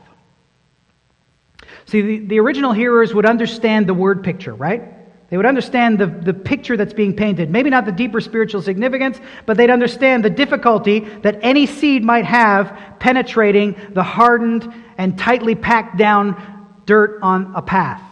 [1.87, 4.83] See, the, the original hearers would understand the word picture, right?
[5.31, 7.49] They would understand the, the picture that's being painted.
[7.49, 12.27] Maybe not the deeper spiritual significance, but they'd understand the difficulty that any seed might
[12.27, 16.58] have penetrating the hardened and tightly packed down
[16.89, 18.03] dirt on a path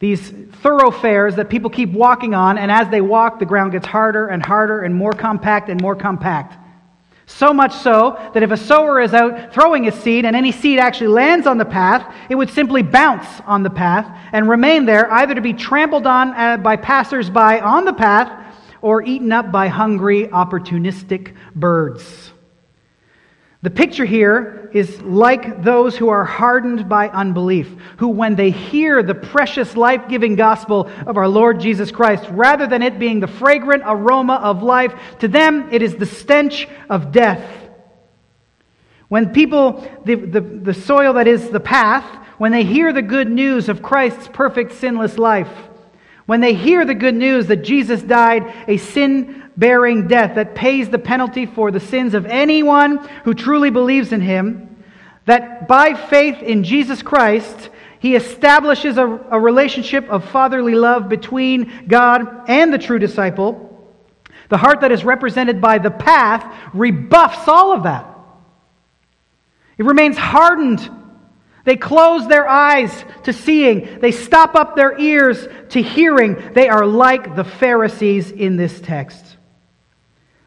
[0.00, 0.30] these
[0.62, 4.44] thoroughfares that people keep walking on, and as they walk, the ground gets harder and
[4.44, 6.56] harder and more compact and more compact.
[7.26, 10.78] So much so that if a sower is out throwing a seed and any seed
[10.78, 15.12] actually lands on the path, it would simply bounce on the path and remain there,
[15.12, 18.32] either to be trampled on uh, by passersby on the path
[18.80, 22.32] or eaten up by hungry, opportunistic birds.
[23.62, 29.02] The picture here is like those who are hardened by unbelief, who, when they hear
[29.02, 33.26] the precious life giving gospel of our Lord Jesus Christ, rather than it being the
[33.26, 37.44] fragrant aroma of life, to them it is the stench of death.
[39.08, 42.06] When people, the, the, the soil that is the path,
[42.38, 45.50] when they hear the good news of Christ's perfect sinless life,
[46.30, 50.88] when they hear the good news that Jesus died a sin bearing death that pays
[50.88, 54.84] the penalty for the sins of anyone who truly believes in him,
[55.26, 61.88] that by faith in Jesus Christ, he establishes a, a relationship of fatherly love between
[61.88, 63.92] God and the true disciple.
[64.50, 68.06] The heart that is represented by the path rebuffs all of that.
[69.78, 70.88] It remains hardened.
[71.64, 74.00] They close their eyes to seeing.
[74.00, 76.52] They stop up their ears to hearing.
[76.54, 79.36] They are like the Pharisees in this text.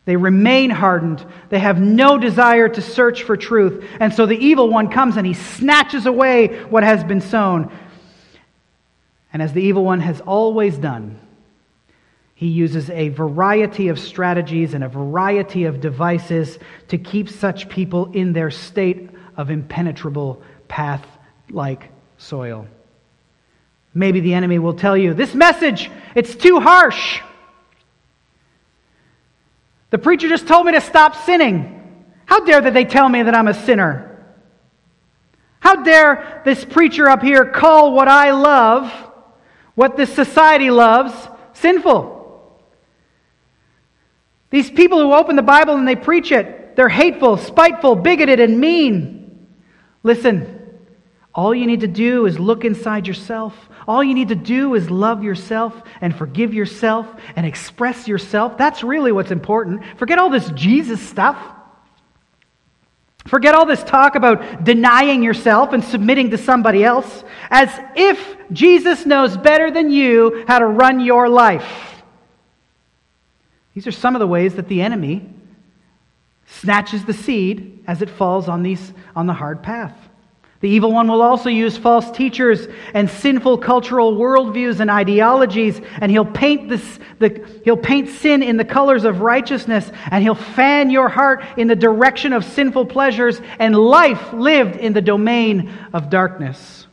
[0.05, 1.25] They remain hardened.
[1.49, 3.85] They have no desire to search for truth.
[3.99, 7.71] And so the evil one comes and he snatches away what has been sown.
[9.31, 11.19] And as the evil one has always done,
[12.35, 16.59] he uses a variety of strategies and a variety of devices
[16.89, 20.41] to keep such people in their state of impenetrable
[20.73, 21.05] path
[21.51, 22.65] like soil.
[23.93, 27.21] Maybe the enemy will tell you, this message, it's too harsh.
[29.91, 32.09] The preacher just told me to stop sinning.
[32.25, 34.25] How dare that they tell me that I'm a sinner?
[35.59, 38.91] How dare this preacher up here call what I love,
[39.75, 41.13] what this society loves,
[41.53, 42.57] sinful?
[44.49, 48.59] These people who open the Bible and they preach it, they're hateful, spiteful, bigoted, and
[48.59, 49.47] mean.
[50.01, 50.62] Listen,
[51.35, 53.55] all you need to do is look inside yourself.
[53.87, 58.57] All you need to do is love yourself and forgive yourself and express yourself.
[58.57, 59.83] That's really what's important.
[59.97, 61.37] Forget all this Jesus stuff.
[63.25, 69.05] Forget all this talk about denying yourself and submitting to somebody else, as if Jesus
[69.05, 72.03] knows better than you how to run your life.
[73.73, 75.27] These are some of the ways that the enemy
[76.45, 79.97] snatches the seed as it falls on, these, on the hard path.
[80.63, 86.09] The evil one will also use false teachers and sinful cultural worldviews and ideologies, and
[86.09, 90.89] he'll paint, this, the, he'll paint sin in the colors of righteousness, and he'll fan
[90.89, 96.09] your heart in the direction of sinful pleasures and life lived in the domain of
[96.09, 96.87] darkness.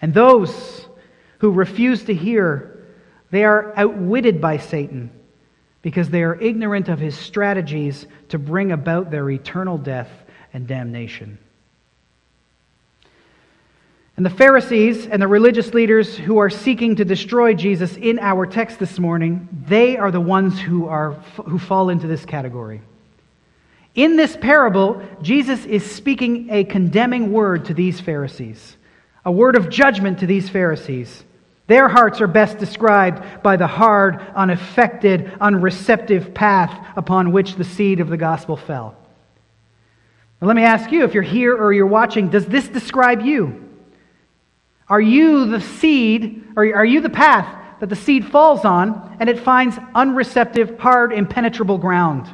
[0.00, 0.88] And those
[1.40, 2.82] who refuse to hear,
[3.30, 5.10] they are outwitted by Satan
[5.82, 10.08] because they are ignorant of his strategies to bring about their eternal death
[10.54, 11.38] and damnation.
[14.16, 18.46] And the Pharisees and the religious leaders who are seeking to destroy Jesus in our
[18.46, 21.12] text this morning, they are the ones who, are,
[21.46, 22.82] who fall into this category.
[23.94, 28.76] In this parable, Jesus is speaking a condemning word to these Pharisees,
[29.24, 31.24] a word of judgment to these Pharisees.
[31.66, 38.00] Their hearts are best described by the hard, unaffected, unreceptive path upon which the seed
[38.00, 38.94] of the gospel fell.
[40.40, 43.71] Now, let me ask you if you're here or you're watching, does this describe you?
[44.88, 49.28] Are you the seed, or are you the path that the seed falls on and
[49.28, 52.28] it finds unreceptive, hard, impenetrable ground?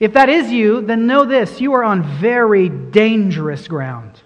[0.00, 4.20] If that is you, then know this you are on very dangerous ground.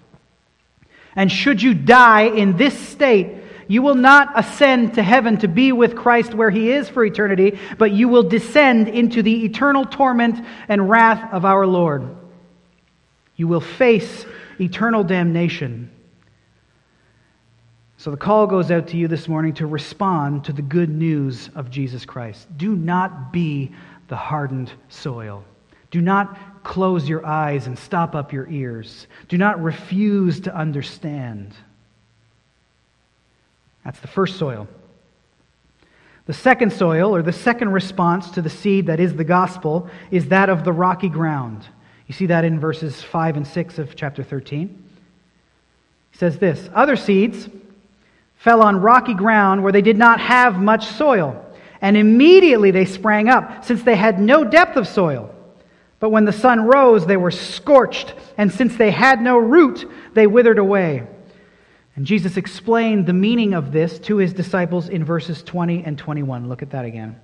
[1.15, 5.71] And should you die in this state, you will not ascend to heaven to be
[5.71, 10.43] with Christ where he is for eternity, but you will descend into the eternal torment
[10.67, 12.15] and wrath of our Lord.
[13.35, 14.25] You will face
[14.59, 15.91] eternal damnation.
[17.97, 21.49] So the call goes out to you this morning to respond to the good news
[21.55, 22.47] of Jesus Christ.
[22.55, 23.71] Do not be
[24.07, 25.43] the hardened soil.
[25.89, 29.07] Do not close your eyes and stop up your ears.
[29.29, 31.55] Do not refuse to understand.
[33.83, 34.67] That's the first soil.
[36.27, 40.27] The second soil, or the second response to the seed that is the gospel, is
[40.27, 41.65] that of the rocky ground.
[42.05, 44.83] You see that in verses 5 and 6 of chapter 13.
[46.11, 47.49] He says this Other seeds
[48.37, 51.43] fell on rocky ground where they did not have much soil,
[51.81, 55.33] and immediately they sprang up, since they had no depth of soil.
[55.99, 60.27] But when the sun rose, they were scorched, and since they had no root, they
[60.27, 61.07] withered away.
[61.95, 66.47] And Jesus explained the meaning of this to his disciples in verses 20 and 21.
[66.47, 67.19] Look at that again.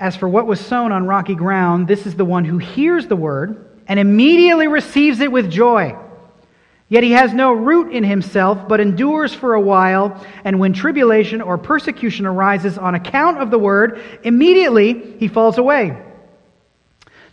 [0.00, 3.16] As for what was sown on rocky ground, this is the one who hears the
[3.16, 5.94] word and immediately receives it with joy.
[6.90, 11.42] Yet he has no root in himself, but endures for a while, and when tribulation
[11.42, 16.02] or persecution arises on account of the word, immediately he falls away.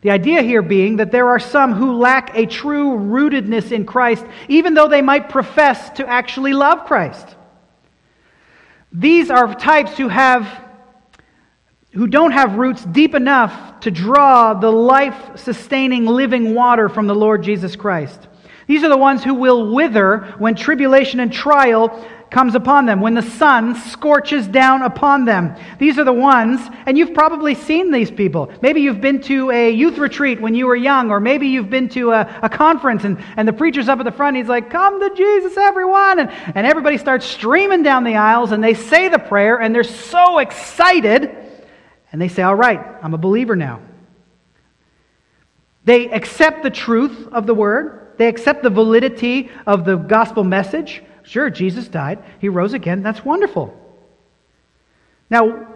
[0.01, 4.25] The idea here being that there are some who lack a true rootedness in Christ,
[4.49, 7.35] even though they might profess to actually love Christ.
[8.91, 10.63] These are types who have
[11.93, 17.15] who don't have roots deep enough to draw the life sustaining living water from the
[17.15, 18.27] Lord Jesus Christ.
[18.67, 23.13] These are the ones who will wither when tribulation and trial comes upon them, when
[23.13, 25.55] the sun scorches down upon them.
[25.77, 28.51] These are the ones, and you've probably seen these people.
[28.61, 31.87] Maybe you've been to a youth retreat when you were young, or maybe you've been
[31.89, 34.35] to a, a conference and, and the preacher's up at the front.
[34.35, 36.19] He's like, Come to Jesus, everyone.
[36.19, 39.83] And, and everybody starts streaming down the aisles and they say the prayer and they're
[39.83, 41.37] so excited.
[42.11, 43.81] And they say, All right, I'm a believer now.
[45.85, 51.03] They accept the truth of the word, they accept the validity of the gospel message.
[51.23, 53.01] Sure, Jesus died, he rose again.
[53.01, 53.73] That's wonderful.
[55.29, 55.67] Now,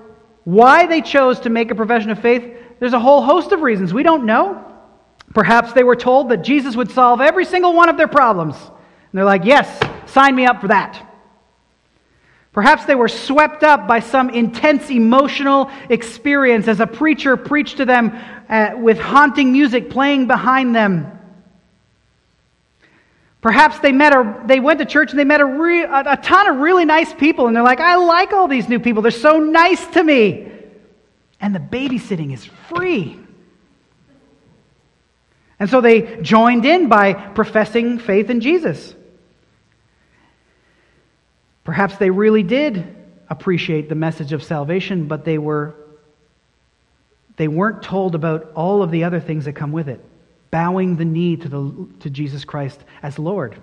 [0.43, 2.43] why they chose to make a profession of faith,
[2.79, 3.93] there's a whole host of reasons.
[3.93, 4.65] We don't know.
[5.33, 8.55] Perhaps they were told that Jesus would solve every single one of their problems.
[8.55, 9.79] And they're like, yes,
[10.11, 11.05] sign me up for that.
[12.51, 17.85] Perhaps they were swept up by some intense emotional experience as a preacher preached to
[17.85, 18.11] them
[18.49, 21.18] uh, with haunting music playing behind them.
[23.41, 26.17] Perhaps they met a, they went to church and they met a, re, a, a
[26.17, 29.01] ton of really nice people, and they're like, I like all these new people.
[29.01, 30.51] They're so nice to me.
[31.39, 33.17] And the babysitting is free.
[35.57, 38.93] And so they joined in by professing faith in Jesus.
[41.63, 42.95] Perhaps they really did
[43.29, 45.75] appreciate the message of salvation, but they were
[47.37, 50.03] they weren't told about all of the other things that come with it
[50.51, 53.57] bowing the knee to, the, to Jesus Christ as Lord,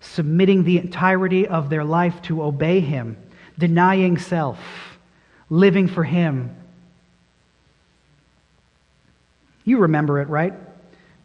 [0.00, 3.16] submitting the entirety of their life to obey Him,
[3.58, 4.58] denying self,
[5.48, 6.54] living for Him.
[9.64, 10.54] You remember it, right?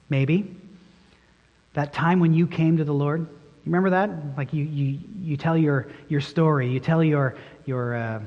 [0.10, 0.56] Maybe.
[1.74, 3.22] That time when you came to the Lord.
[3.22, 3.28] You
[3.66, 4.38] remember that?
[4.38, 7.36] Like you, you, you tell your, your story, you tell your,
[7.66, 8.22] your uh,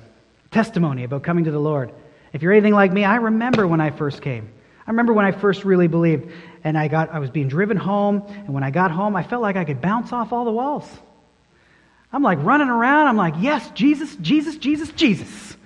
[0.50, 1.92] testimony about coming to the Lord.
[2.32, 4.48] If you're anything like me, I remember when I first came.
[4.86, 6.30] I remember when I first really believed
[6.62, 9.42] and I got I was being driven home and when I got home I felt
[9.42, 10.88] like I could bounce off all the walls.
[12.12, 13.08] I'm like running around.
[13.08, 15.56] I'm like, "Yes, Jesus, Jesus, Jesus, Jesus."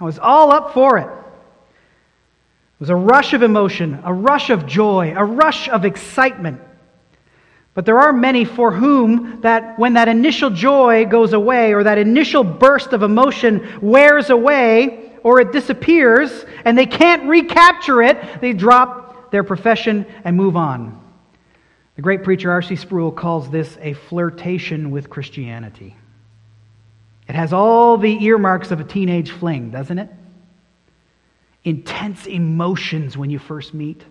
[0.00, 1.06] I was all up for it.
[1.06, 6.60] It was a rush of emotion, a rush of joy, a rush of excitement.
[7.74, 11.98] But there are many for whom that when that initial joy goes away or that
[11.98, 18.52] initial burst of emotion wears away, or it disappears and they can't recapture it, they
[18.52, 21.00] drop their profession and move on.
[21.96, 22.76] The great preacher R.C.
[22.76, 25.96] Sproul calls this a flirtation with Christianity.
[27.26, 30.10] It has all the earmarks of a teenage fling, doesn't it?
[31.64, 34.04] Intense emotions when you first meet,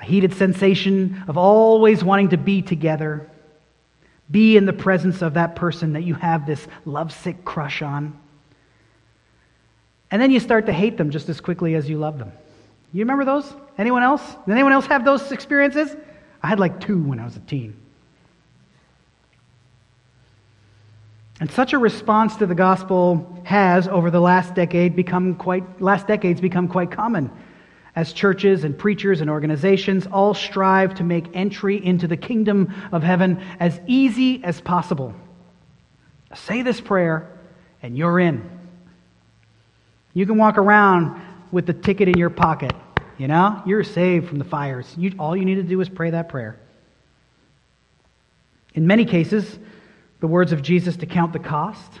[0.00, 3.28] a heated sensation of always wanting to be together,
[4.30, 8.18] be in the presence of that person that you have this lovesick crush on.
[10.10, 12.32] And then you start to hate them just as quickly as you love them.
[12.92, 13.52] You remember those?
[13.78, 14.22] Anyone else?
[14.46, 15.94] Did anyone else have those experiences?
[16.42, 17.76] I had like two when I was a teen.
[21.38, 26.06] And such a response to the gospel has, over the last decade, become quite last
[26.06, 27.30] decades become quite common
[27.96, 33.02] as churches and preachers and organizations all strive to make entry into the kingdom of
[33.02, 35.14] heaven as easy as possible.
[36.34, 37.28] Say this prayer,
[37.82, 38.59] and you're in.
[40.14, 41.20] You can walk around
[41.52, 42.72] with the ticket in your pocket.
[43.18, 44.92] You know, you're saved from the fires.
[44.96, 46.58] You, all you need to do is pray that prayer.
[48.74, 49.58] In many cases,
[50.20, 51.92] the words of Jesus to count the cost.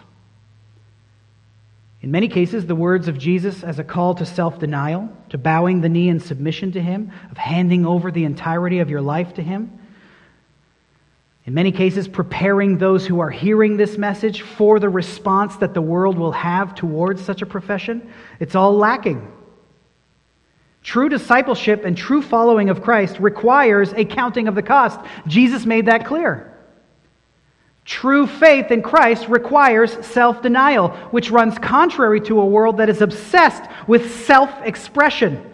[2.02, 5.82] In many cases, the words of Jesus as a call to self denial, to bowing
[5.82, 9.42] the knee in submission to Him, of handing over the entirety of your life to
[9.42, 9.79] Him.
[11.46, 15.80] In many cases, preparing those who are hearing this message for the response that the
[15.80, 19.32] world will have towards such a profession, it's all lacking.
[20.82, 25.00] True discipleship and true following of Christ requires a counting of the cost.
[25.26, 26.46] Jesus made that clear.
[27.84, 33.00] True faith in Christ requires self denial, which runs contrary to a world that is
[33.00, 35.44] obsessed with self expression.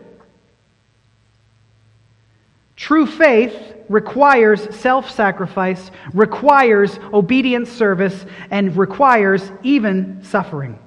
[2.76, 10.78] True faith requires self sacrifice, requires obedient service, and requires even suffering.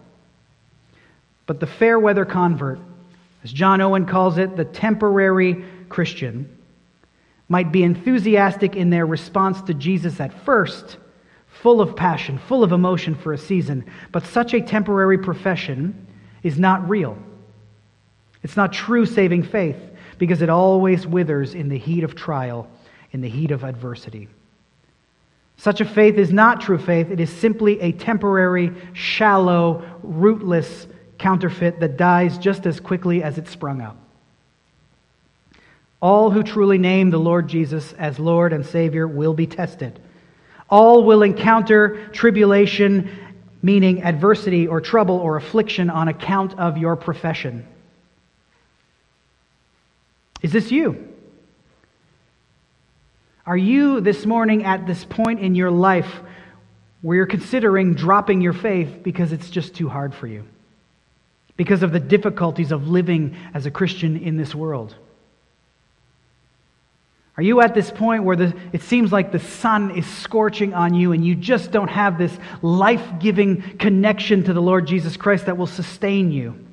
[1.45, 2.79] But the fair weather convert
[3.43, 6.57] as John Owen calls it, the temporary Christian,
[7.47, 10.97] might be enthusiastic in their response to Jesus at first,
[11.47, 16.07] full of passion, full of emotion for a season, but such a temporary profession
[16.43, 17.17] is not real.
[18.43, 19.77] It's not true saving faith
[20.17, 22.67] because it always withers in the heat of trial,
[23.11, 24.27] in the heat of adversity.
[25.57, 27.11] Such a faith is not true faith.
[27.11, 30.87] It is simply a temporary, shallow, rootless
[31.17, 33.97] counterfeit that dies just as quickly as it sprung up.
[36.01, 39.99] All who truly name the Lord Jesus as Lord and Savior will be tested.
[40.69, 43.09] All will encounter tribulation,
[43.61, 47.67] meaning adversity or trouble or affliction on account of your profession.
[50.41, 51.08] Is this you?
[53.49, 56.09] Are you this morning at this point in your life
[57.01, 60.45] where you're considering dropping your faith because it's just too hard for you?
[61.59, 64.95] because of the difficulties of living as a Christian in this world?
[67.35, 70.93] Are you at this point where the, it seems like the sun is scorching on
[70.93, 72.31] you and you just don't have this
[72.61, 76.65] life giving connection to the Lord Jesus Christ that will sustain you?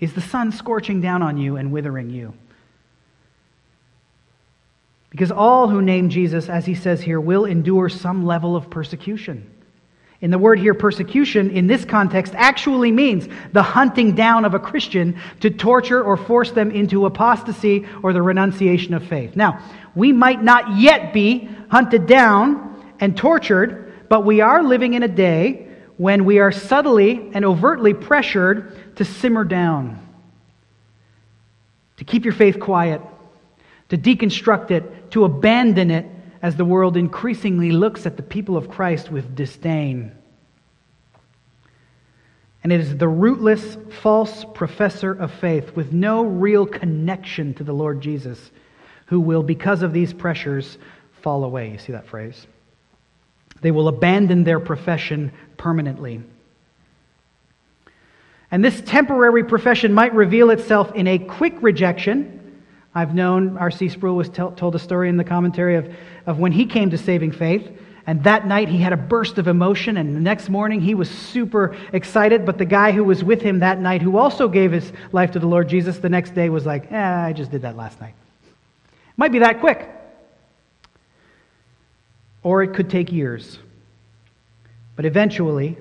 [0.00, 2.34] Is the sun scorching down on you and withering you?
[5.10, 9.50] Because all who name Jesus, as he says here, will endure some level of persecution.
[10.20, 14.58] In the word here, persecution, in this context, actually means the hunting down of a
[14.58, 19.36] Christian to torture or force them into apostasy or the renunciation of faith.
[19.36, 19.62] Now,
[19.94, 25.08] we might not yet be hunted down and tortured, but we are living in a
[25.08, 29.98] day when we are subtly and overtly pressured to simmer down,
[31.98, 33.00] to keep your faith quiet,
[33.88, 36.06] to deconstruct it, to abandon it
[36.42, 40.12] as the world increasingly looks at the people of Christ with disdain.
[42.62, 47.72] And it is the rootless, false professor of faith with no real connection to the
[47.72, 48.50] Lord Jesus
[49.06, 50.78] who will, because of these pressures,
[51.22, 51.70] fall away.
[51.70, 52.46] You see that phrase?
[53.60, 56.22] They will abandon their profession permanently.
[58.50, 62.45] And this temporary profession might reveal itself in a quick rejection
[62.96, 63.90] I've known R.C.
[63.90, 65.94] Sproul was tell, told a story in the commentary of,
[66.24, 67.70] of when he came to saving faith.
[68.06, 71.10] And that night he had a burst of emotion, and the next morning he was
[71.10, 72.46] super excited.
[72.46, 75.38] But the guy who was with him that night, who also gave his life to
[75.38, 78.14] the Lord Jesus, the next day was like, eh, I just did that last night.
[79.18, 79.90] Might be that quick.
[82.42, 83.58] Or it could take years.
[84.94, 85.76] But eventually,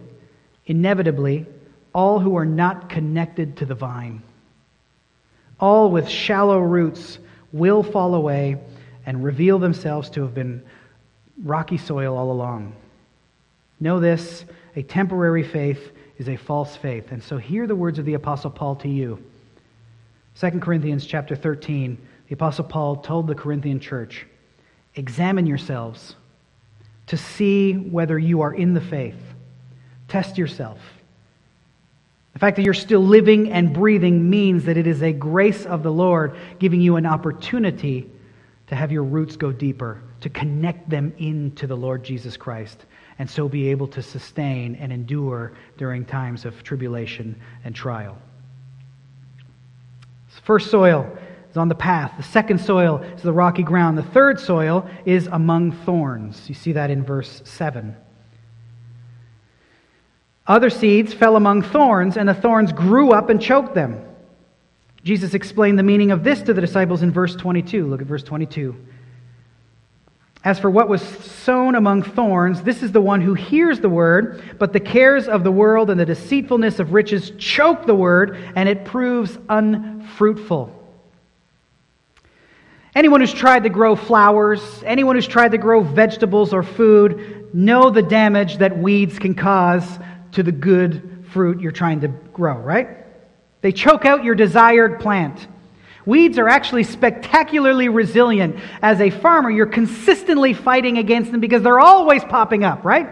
[0.66, 1.46] inevitably,
[1.94, 4.22] all who are not connected to the vine
[5.60, 7.20] all with shallow roots,
[7.52, 8.58] will fall away
[9.06, 10.62] and reveal themselves to have been
[11.44, 12.74] rocky soil all along.
[13.80, 14.46] Know this
[14.76, 17.12] a temporary faith is a false faith.
[17.12, 19.24] And so hear the words of the apostle Paul to you.
[20.40, 21.98] 2 Corinthians chapter 13,
[22.28, 24.26] the apostle Paul told the Corinthian church,
[24.96, 26.16] "Examine yourselves
[27.08, 29.34] to see whether you are in the faith.
[30.08, 30.80] Test yourself.
[32.36, 35.84] The fact that you're still living and breathing means that it is a grace of
[35.84, 38.12] the Lord giving you an opportunity
[38.68, 42.88] to have your roots go deeper, to connect them into the Lord Jesus Christ,
[43.20, 48.18] and so be able to sustain and endure during times of tribulation and trial.
[50.44, 51.10] First soil
[51.50, 52.16] is on the path.
[52.18, 53.98] The second soil is the rocky ground.
[53.98, 56.50] The third soil is among thorns.
[56.50, 57.96] You see that in verse 7.
[60.48, 64.04] Other seeds fell among thorns, and the thorns grew up and choked them.
[65.04, 67.88] Jesus explained the meaning of this to the disciples in verse 22.
[67.88, 68.76] Look at verse 22.
[70.44, 74.44] As for what was sown among thorns, this is the one who hears the word,
[74.60, 78.70] but the cares of the world and the deceitfulness of riches choke the word, and
[78.70, 80.72] it proves unfruitful.
[82.94, 87.90] Anyone who's tried to grow flowers, anyone who's tried to grow vegetables or food, know
[87.90, 90.00] the damage that weeds can cause
[90.36, 92.90] to the good fruit you're trying to grow, right?
[93.62, 95.48] They choke out your desired plant.
[96.06, 98.58] Weeds are actually spectacularly resilient.
[98.82, 103.10] As a farmer, you're consistently fighting against them because they're always popping up, right?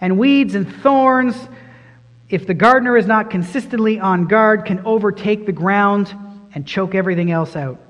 [0.00, 1.34] And weeds and thorns,
[2.28, 6.14] if the gardener is not consistently on guard, can overtake the ground
[6.54, 7.80] and choke everything else out.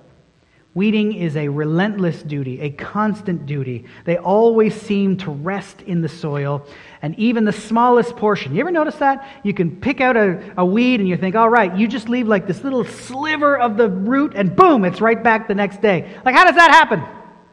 [0.78, 3.86] Weeding is a relentless duty, a constant duty.
[4.04, 6.64] They always seem to rest in the soil,
[7.02, 8.54] and even the smallest portion.
[8.54, 9.28] You ever notice that?
[9.42, 12.28] You can pick out a, a weed and you think, all right, you just leave
[12.28, 16.16] like this little sliver of the root, and boom, it's right back the next day.
[16.24, 17.02] Like, how does that happen?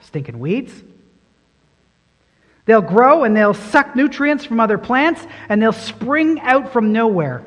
[0.01, 0.71] Stinking weeds.
[2.65, 7.43] They'll grow and they'll suck nutrients from other plants, and they'll spring out from nowhere.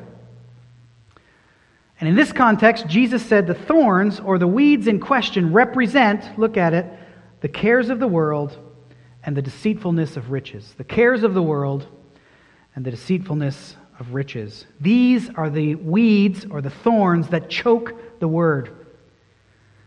[1.99, 6.55] And in this context, Jesus said the thorns or the weeds in question represent, look
[6.55, 6.85] at it,
[7.41, 8.57] the cares of the world
[9.23, 10.73] and the deceitfulness of riches.
[10.77, 11.87] The cares of the world
[12.75, 14.65] and the deceitfulness of riches.
[14.79, 18.87] These are the weeds or the thorns that choke the word.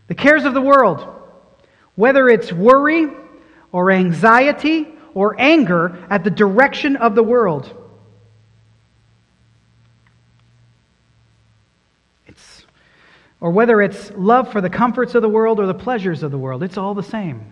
[0.07, 1.07] The cares of the world,
[1.95, 3.07] whether it's worry
[3.71, 7.75] or anxiety or anger at the direction of the world.
[13.43, 16.37] Or whether it's love for the comforts of the world or the pleasures of the
[16.37, 17.51] world, it's all the same.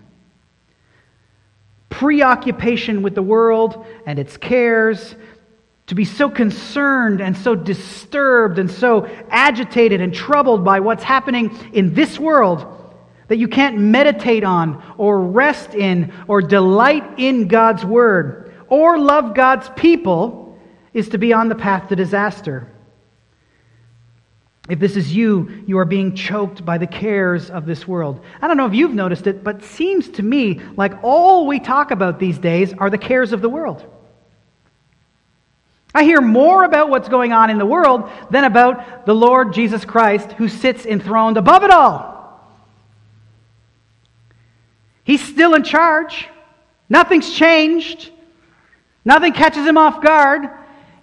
[1.89, 5.15] Preoccupation with the world and its cares,
[5.87, 11.53] to be so concerned and so disturbed and so agitated and troubled by what's happening
[11.73, 12.95] in this world
[13.27, 19.35] that you can't meditate on or rest in or delight in God's word or love
[19.35, 20.57] God's people
[20.93, 22.71] is to be on the path to disaster.
[24.72, 28.22] If this is you, you are being choked by the cares of this world.
[28.41, 31.59] I don't know if you've noticed it, but it seems to me like all we
[31.59, 33.86] talk about these days are the cares of the world.
[35.93, 39.84] I hear more about what's going on in the world than about the Lord Jesus
[39.84, 42.41] Christ who sits enthroned above it all.
[45.03, 46.30] He's still in charge.
[46.88, 48.09] Nothing's changed.
[49.03, 50.49] Nothing catches him off guard.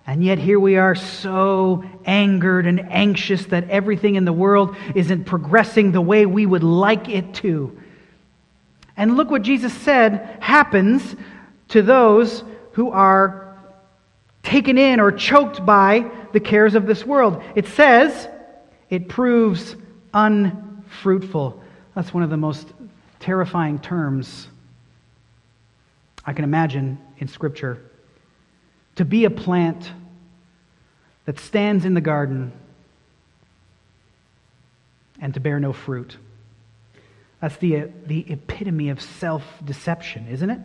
[0.09, 5.25] And yet, here we are so angered and anxious that everything in the world isn't
[5.25, 7.79] progressing the way we would like it to.
[8.97, 11.15] And look what Jesus said happens
[11.69, 12.43] to those
[12.73, 13.55] who are
[14.43, 17.43] taken in or choked by the cares of this world.
[17.55, 18.31] It says
[18.89, 19.77] it proves
[20.15, 21.63] unfruitful.
[21.95, 22.67] That's one of the most
[23.21, 24.49] terrifying terms
[26.25, 27.88] I can imagine in Scripture.
[28.99, 29.93] To be a plant
[31.25, 32.51] that stands in the garden
[35.21, 36.17] and to bear no fruit.
[37.41, 40.59] That's the, the epitome of self deception, isn't it?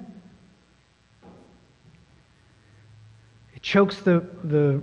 [3.55, 4.81] It chokes the, the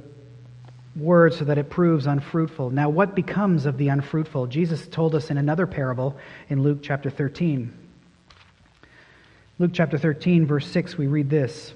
[0.95, 2.71] word so that it proves unfruitful.
[2.71, 4.47] Now, what becomes of the unfruitful?
[4.47, 6.17] Jesus told us in another parable
[6.49, 7.77] in Luke chapter 13.
[9.59, 11.75] Luke chapter 13, verse 6, we read this.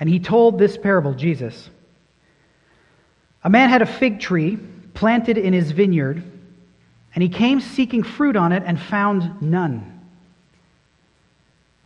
[0.00, 1.68] And he told this parable, Jesus.
[3.44, 4.58] A man had a fig tree
[4.94, 6.22] planted in his vineyard,
[7.14, 10.00] and he came seeking fruit on it and found none.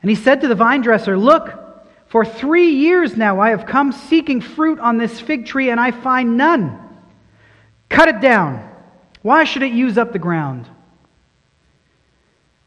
[0.00, 1.52] And he said to the vine dresser, Look,
[2.06, 5.90] for three years now I have come seeking fruit on this fig tree, and I
[5.90, 6.78] find none.
[7.88, 8.70] Cut it down.
[9.22, 10.68] Why should it use up the ground?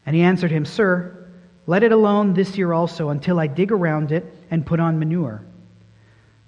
[0.04, 1.17] And he answered him, Sir,
[1.68, 5.42] let it alone this year also until I dig around it and put on manure.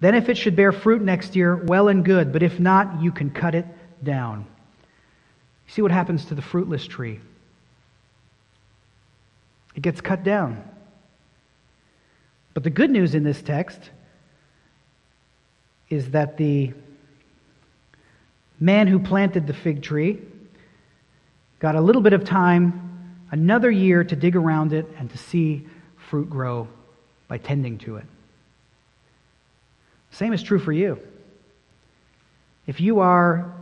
[0.01, 3.13] Then, if it should bear fruit next year, well and good, but if not, you
[3.13, 3.67] can cut it
[4.03, 4.47] down.
[5.69, 7.21] See what happens to the fruitless tree?
[9.75, 10.65] It gets cut down.
[12.55, 13.91] But the good news in this text
[15.91, 16.73] is that the
[18.59, 20.19] man who planted the fig tree
[21.59, 22.90] got a little bit of time
[23.31, 25.67] another year to dig around it and to see
[26.09, 26.69] fruit grow
[27.29, 28.05] by tending to it.
[30.11, 30.99] Same is true for you.
[32.67, 33.53] If you are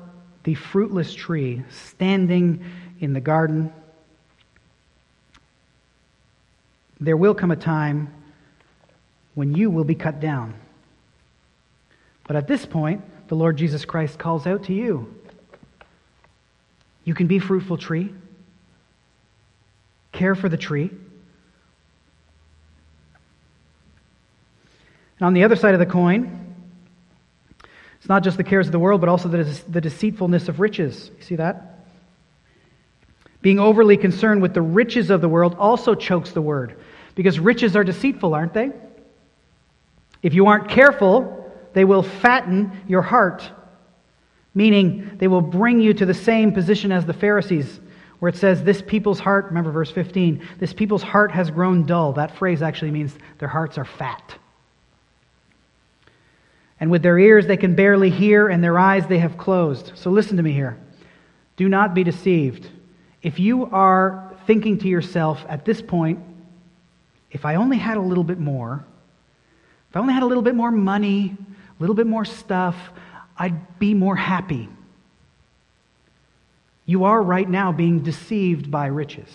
[0.44, 2.64] the fruitless tree standing
[3.00, 3.72] in the garden,
[7.00, 8.12] there will come a time
[9.34, 10.54] when you will be cut down.
[12.26, 15.14] But at this point, the Lord Jesus Christ calls out to you.
[17.04, 18.12] You can be fruitful tree
[20.12, 20.90] care for the tree.
[25.18, 26.54] And on the other side of the coin,
[27.98, 31.10] it's not just the cares of the world, but also the, the deceitfulness of riches.
[31.16, 31.86] You see that?
[33.42, 36.78] Being overly concerned with the riches of the world also chokes the word,
[37.14, 38.70] because riches are deceitful, aren't they?
[40.22, 43.50] If you aren't careful, they will fatten your heart.
[44.58, 47.78] meaning they will bring you to the same position as the Pharisees,
[48.18, 52.12] where it says, This people's heart, remember verse 15, this people's heart has grown dull.
[52.14, 54.34] That phrase actually means their hearts are fat.
[56.80, 59.92] And with their ears they can barely hear, and their eyes they have closed.
[59.94, 60.78] So listen to me here.
[61.56, 62.68] Do not be deceived.
[63.22, 66.20] If you are thinking to yourself at this point,
[67.30, 68.84] if I only had a little bit more,
[69.90, 71.36] if I only had a little bit more money,
[71.78, 72.76] a little bit more stuff,
[73.36, 74.68] I'd be more happy.
[76.88, 79.28] You are right now being deceived by riches.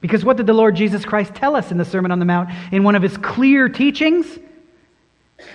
[0.00, 2.48] Because what did the Lord Jesus Christ tell us in the Sermon on the Mount
[2.72, 4.26] in one of his clear teachings?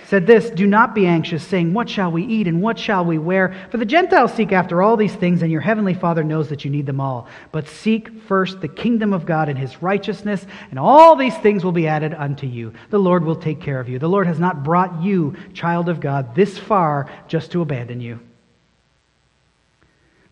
[0.06, 3.18] said this Do not be anxious, saying, What shall we eat and what shall we
[3.18, 3.56] wear?
[3.72, 6.70] For the Gentiles seek after all these things, and your heavenly Father knows that you
[6.70, 7.26] need them all.
[7.50, 11.72] But seek first the kingdom of God and his righteousness, and all these things will
[11.72, 12.72] be added unto you.
[12.90, 13.98] The Lord will take care of you.
[13.98, 18.20] The Lord has not brought you, child of God, this far just to abandon you.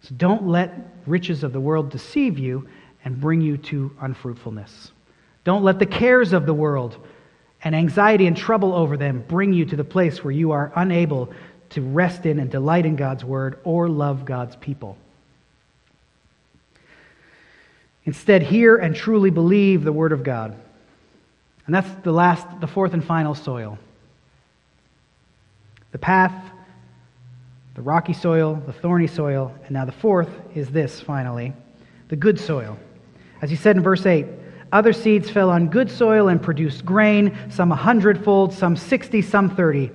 [0.03, 0.75] So don't let
[1.07, 2.69] riches of the world deceive you
[3.05, 4.93] and bring you to unfruitfulness.
[5.45, 6.97] Don't let the cares of the world
[7.63, 11.33] and anxiety and trouble over them bring you to the place where you are unable
[11.71, 14.97] to rest in and delight in God's word or love God's people.
[18.05, 20.57] Instead, hear and truly believe the word of God.
[21.67, 23.79] And that's the last, the fourth and final soil.
[25.93, 26.50] The path,
[27.81, 31.55] the rocky soil, the thorny soil, and now the fourth is this finally
[32.09, 32.79] the good soil.
[33.41, 34.27] As he said in verse 8,
[34.71, 39.57] other seeds fell on good soil and produced grain, some a hundredfold, some sixty, some
[39.57, 39.91] thirty.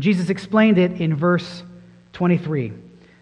[0.00, 1.62] Jesus explained it in verse
[2.14, 2.72] 23.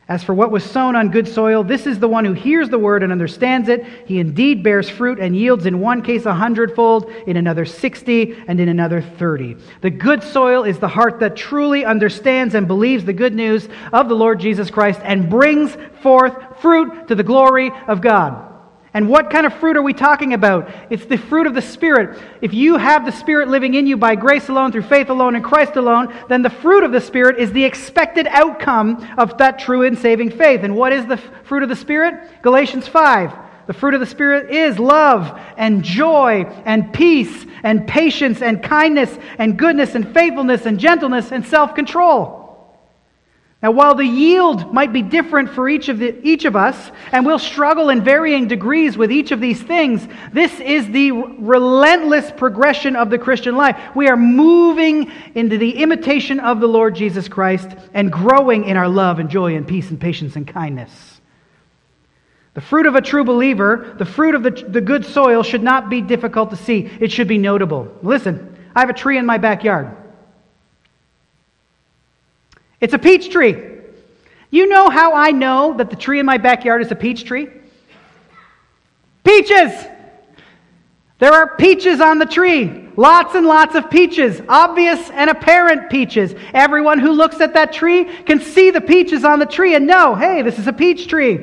[0.08, 2.78] As for what was sown on good soil, this is the one who hears the
[2.78, 3.86] word and understands it.
[4.04, 8.58] He indeed bears fruit and yields in one case a hundredfold, in another sixty, and
[8.58, 9.56] in another thirty.
[9.80, 14.08] The good soil is the heart that truly understands and believes the good news of
[14.08, 18.51] the Lord Jesus Christ and brings forth fruit to the glory of God.
[18.94, 20.70] And what kind of fruit are we talking about?
[20.90, 22.20] It's the fruit of the Spirit.
[22.42, 25.42] If you have the Spirit living in you by grace alone, through faith alone, in
[25.42, 29.84] Christ alone, then the fruit of the Spirit is the expected outcome of that true
[29.84, 30.62] and saving faith.
[30.62, 32.42] And what is the fruit of the Spirit?
[32.42, 33.32] Galatians 5.
[33.66, 39.16] The fruit of the Spirit is love and joy and peace and patience and kindness
[39.38, 42.41] and goodness and faithfulness and gentleness and self control.
[43.62, 47.24] Now, while the yield might be different for each of, the, each of us, and
[47.24, 52.96] we'll struggle in varying degrees with each of these things, this is the relentless progression
[52.96, 53.78] of the Christian life.
[53.94, 58.88] We are moving into the imitation of the Lord Jesus Christ and growing in our
[58.88, 61.20] love and joy and peace and patience and kindness.
[62.54, 65.88] The fruit of a true believer, the fruit of the, the good soil, should not
[65.88, 66.90] be difficult to see.
[67.00, 67.96] It should be notable.
[68.02, 69.96] Listen, I have a tree in my backyard.
[72.82, 73.56] It's a peach tree.
[74.50, 77.48] You know how I know that the tree in my backyard is a peach tree?
[79.24, 79.72] Peaches!
[81.20, 82.88] There are peaches on the tree.
[82.96, 84.42] Lots and lots of peaches.
[84.48, 86.34] Obvious and apparent peaches.
[86.52, 90.16] Everyone who looks at that tree can see the peaches on the tree and know,
[90.16, 91.38] hey, this is a peach tree.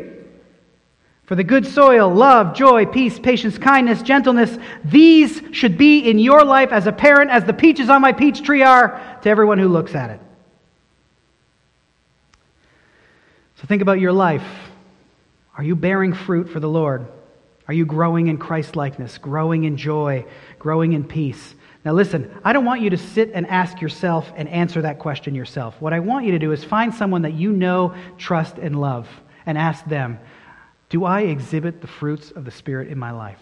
[1.24, 6.44] For the good soil, love, joy, peace, patience, kindness, gentleness, these should be in your
[6.44, 9.96] life as apparent as the peaches on my peach tree are to everyone who looks
[9.96, 10.20] at it.
[13.60, 14.46] So think about your life.
[15.58, 17.06] Are you bearing fruit for the Lord?
[17.68, 20.26] Are you growing in Christ likeness, growing in joy,
[20.58, 21.56] growing in peace?
[21.84, 25.36] Now, listen, I don't want you to sit and ask yourself and answer that question
[25.36, 25.80] yourself.
[25.82, 29.08] What I want you to do is find someone that you know, trust, and love
[29.46, 30.20] and ask them,
[30.90, 33.42] Do I exhibit the fruits of the Spirit in my life?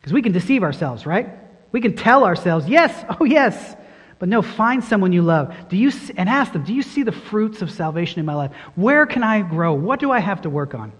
[0.00, 1.28] Because we can deceive ourselves, right?
[1.70, 3.76] We can tell ourselves, Yes, oh, yes.
[4.20, 5.52] But no, find someone you love.
[5.70, 8.52] Do you and ask them, do you see the fruits of salvation in my life?
[8.76, 9.72] Where can I grow?
[9.72, 10.92] What do I have to work on?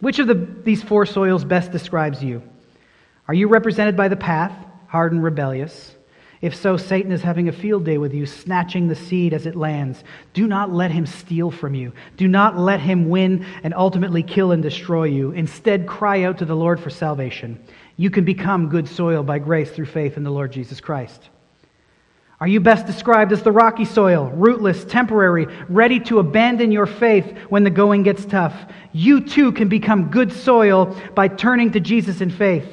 [0.00, 2.42] Which of the, these four soils best describes you?
[3.26, 4.52] Are you represented by the path,
[4.88, 5.96] hard and rebellious?
[6.42, 9.56] If so, Satan is having a field day with you, snatching the seed as it
[9.56, 10.04] lands.
[10.34, 11.92] Do not let him steal from you.
[12.18, 15.32] Do not let him win and ultimately kill and destroy you.
[15.32, 17.58] Instead, cry out to the Lord for salvation
[18.00, 21.28] you can become good soil by grace through faith in the Lord Jesus Christ.
[22.40, 27.36] Are you best described as the rocky soil, rootless, temporary, ready to abandon your faith
[27.50, 28.54] when the going gets tough?
[28.94, 32.66] You too can become good soil by turning to Jesus in faith.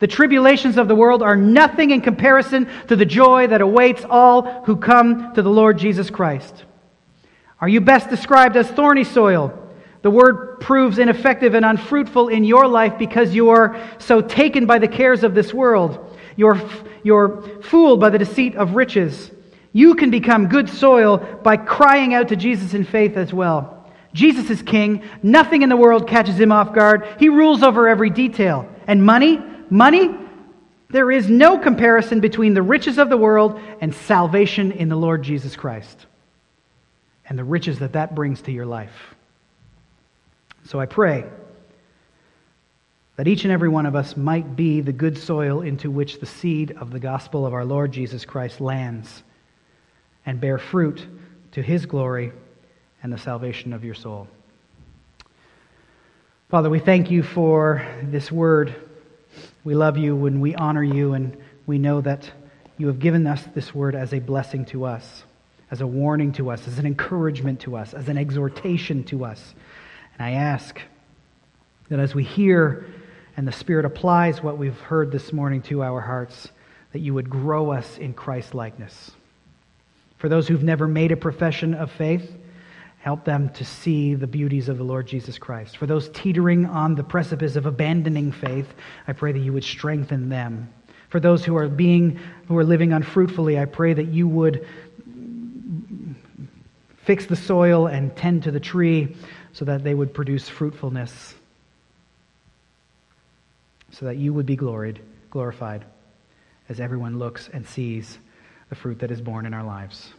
[0.00, 4.64] The tribulations of the world are nothing in comparison to the joy that awaits all
[4.64, 6.64] who come to the Lord Jesus Christ.
[7.60, 9.65] Are you best described as thorny soil?
[10.06, 14.78] The word proves ineffective and unfruitful in your life because you are so taken by
[14.78, 16.16] the cares of this world.
[16.36, 16.62] Your,
[17.02, 19.32] you're fooled by the deceit of riches,
[19.72, 23.84] you can become good soil by crying out to Jesus in faith as well.
[24.12, 25.02] Jesus is king.
[25.24, 27.04] Nothing in the world catches him off guard.
[27.18, 28.72] He rules over every detail.
[28.86, 30.14] And money, money,
[30.88, 35.24] there is no comparison between the riches of the world and salvation in the Lord
[35.24, 36.06] Jesus Christ
[37.28, 39.15] and the riches that that brings to your life.
[40.66, 41.24] So I pray
[43.14, 46.26] that each and every one of us might be the good soil into which the
[46.26, 49.22] seed of the gospel of our Lord Jesus Christ lands
[50.26, 51.06] and bear fruit
[51.52, 52.32] to his glory
[53.02, 54.26] and the salvation of your soul.
[56.48, 58.74] Father, we thank you for this word.
[59.62, 61.36] We love you and we honor you, and
[61.66, 62.28] we know that
[62.76, 65.22] you have given us this word as a blessing to us,
[65.70, 69.54] as a warning to us, as an encouragement to us, as an exhortation to us.
[70.18, 70.80] And I ask
[71.88, 72.86] that as we hear
[73.36, 76.48] and the Spirit applies what we've heard this morning to our hearts,
[76.92, 79.10] that you would grow us in Christ likeness.
[80.18, 82.34] For those who've never made a profession of faith,
[83.00, 85.76] help them to see the beauties of the Lord Jesus Christ.
[85.76, 88.72] For those teetering on the precipice of abandoning faith,
[89.06, 90.72] I pray that you would strengthen them.
[91.10, 94.66] For those who are being who are living unfruitfully, I pray that you would
[97.04, 99.14] fix the soil and tend to the tree
[99.56, 101.34] so that they would produce fruitfulness,
[103.90, 105.00] so that you would be gloried,
[105.30, 105.82] glorified
[106.68, 108.18] as everyone looks and sees
[108.68, 110.12] the fruit that is born in our lives.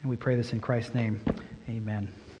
[0.00, 1.20] And we pray this in Christ's name.
[1.68, 2.08] Amen.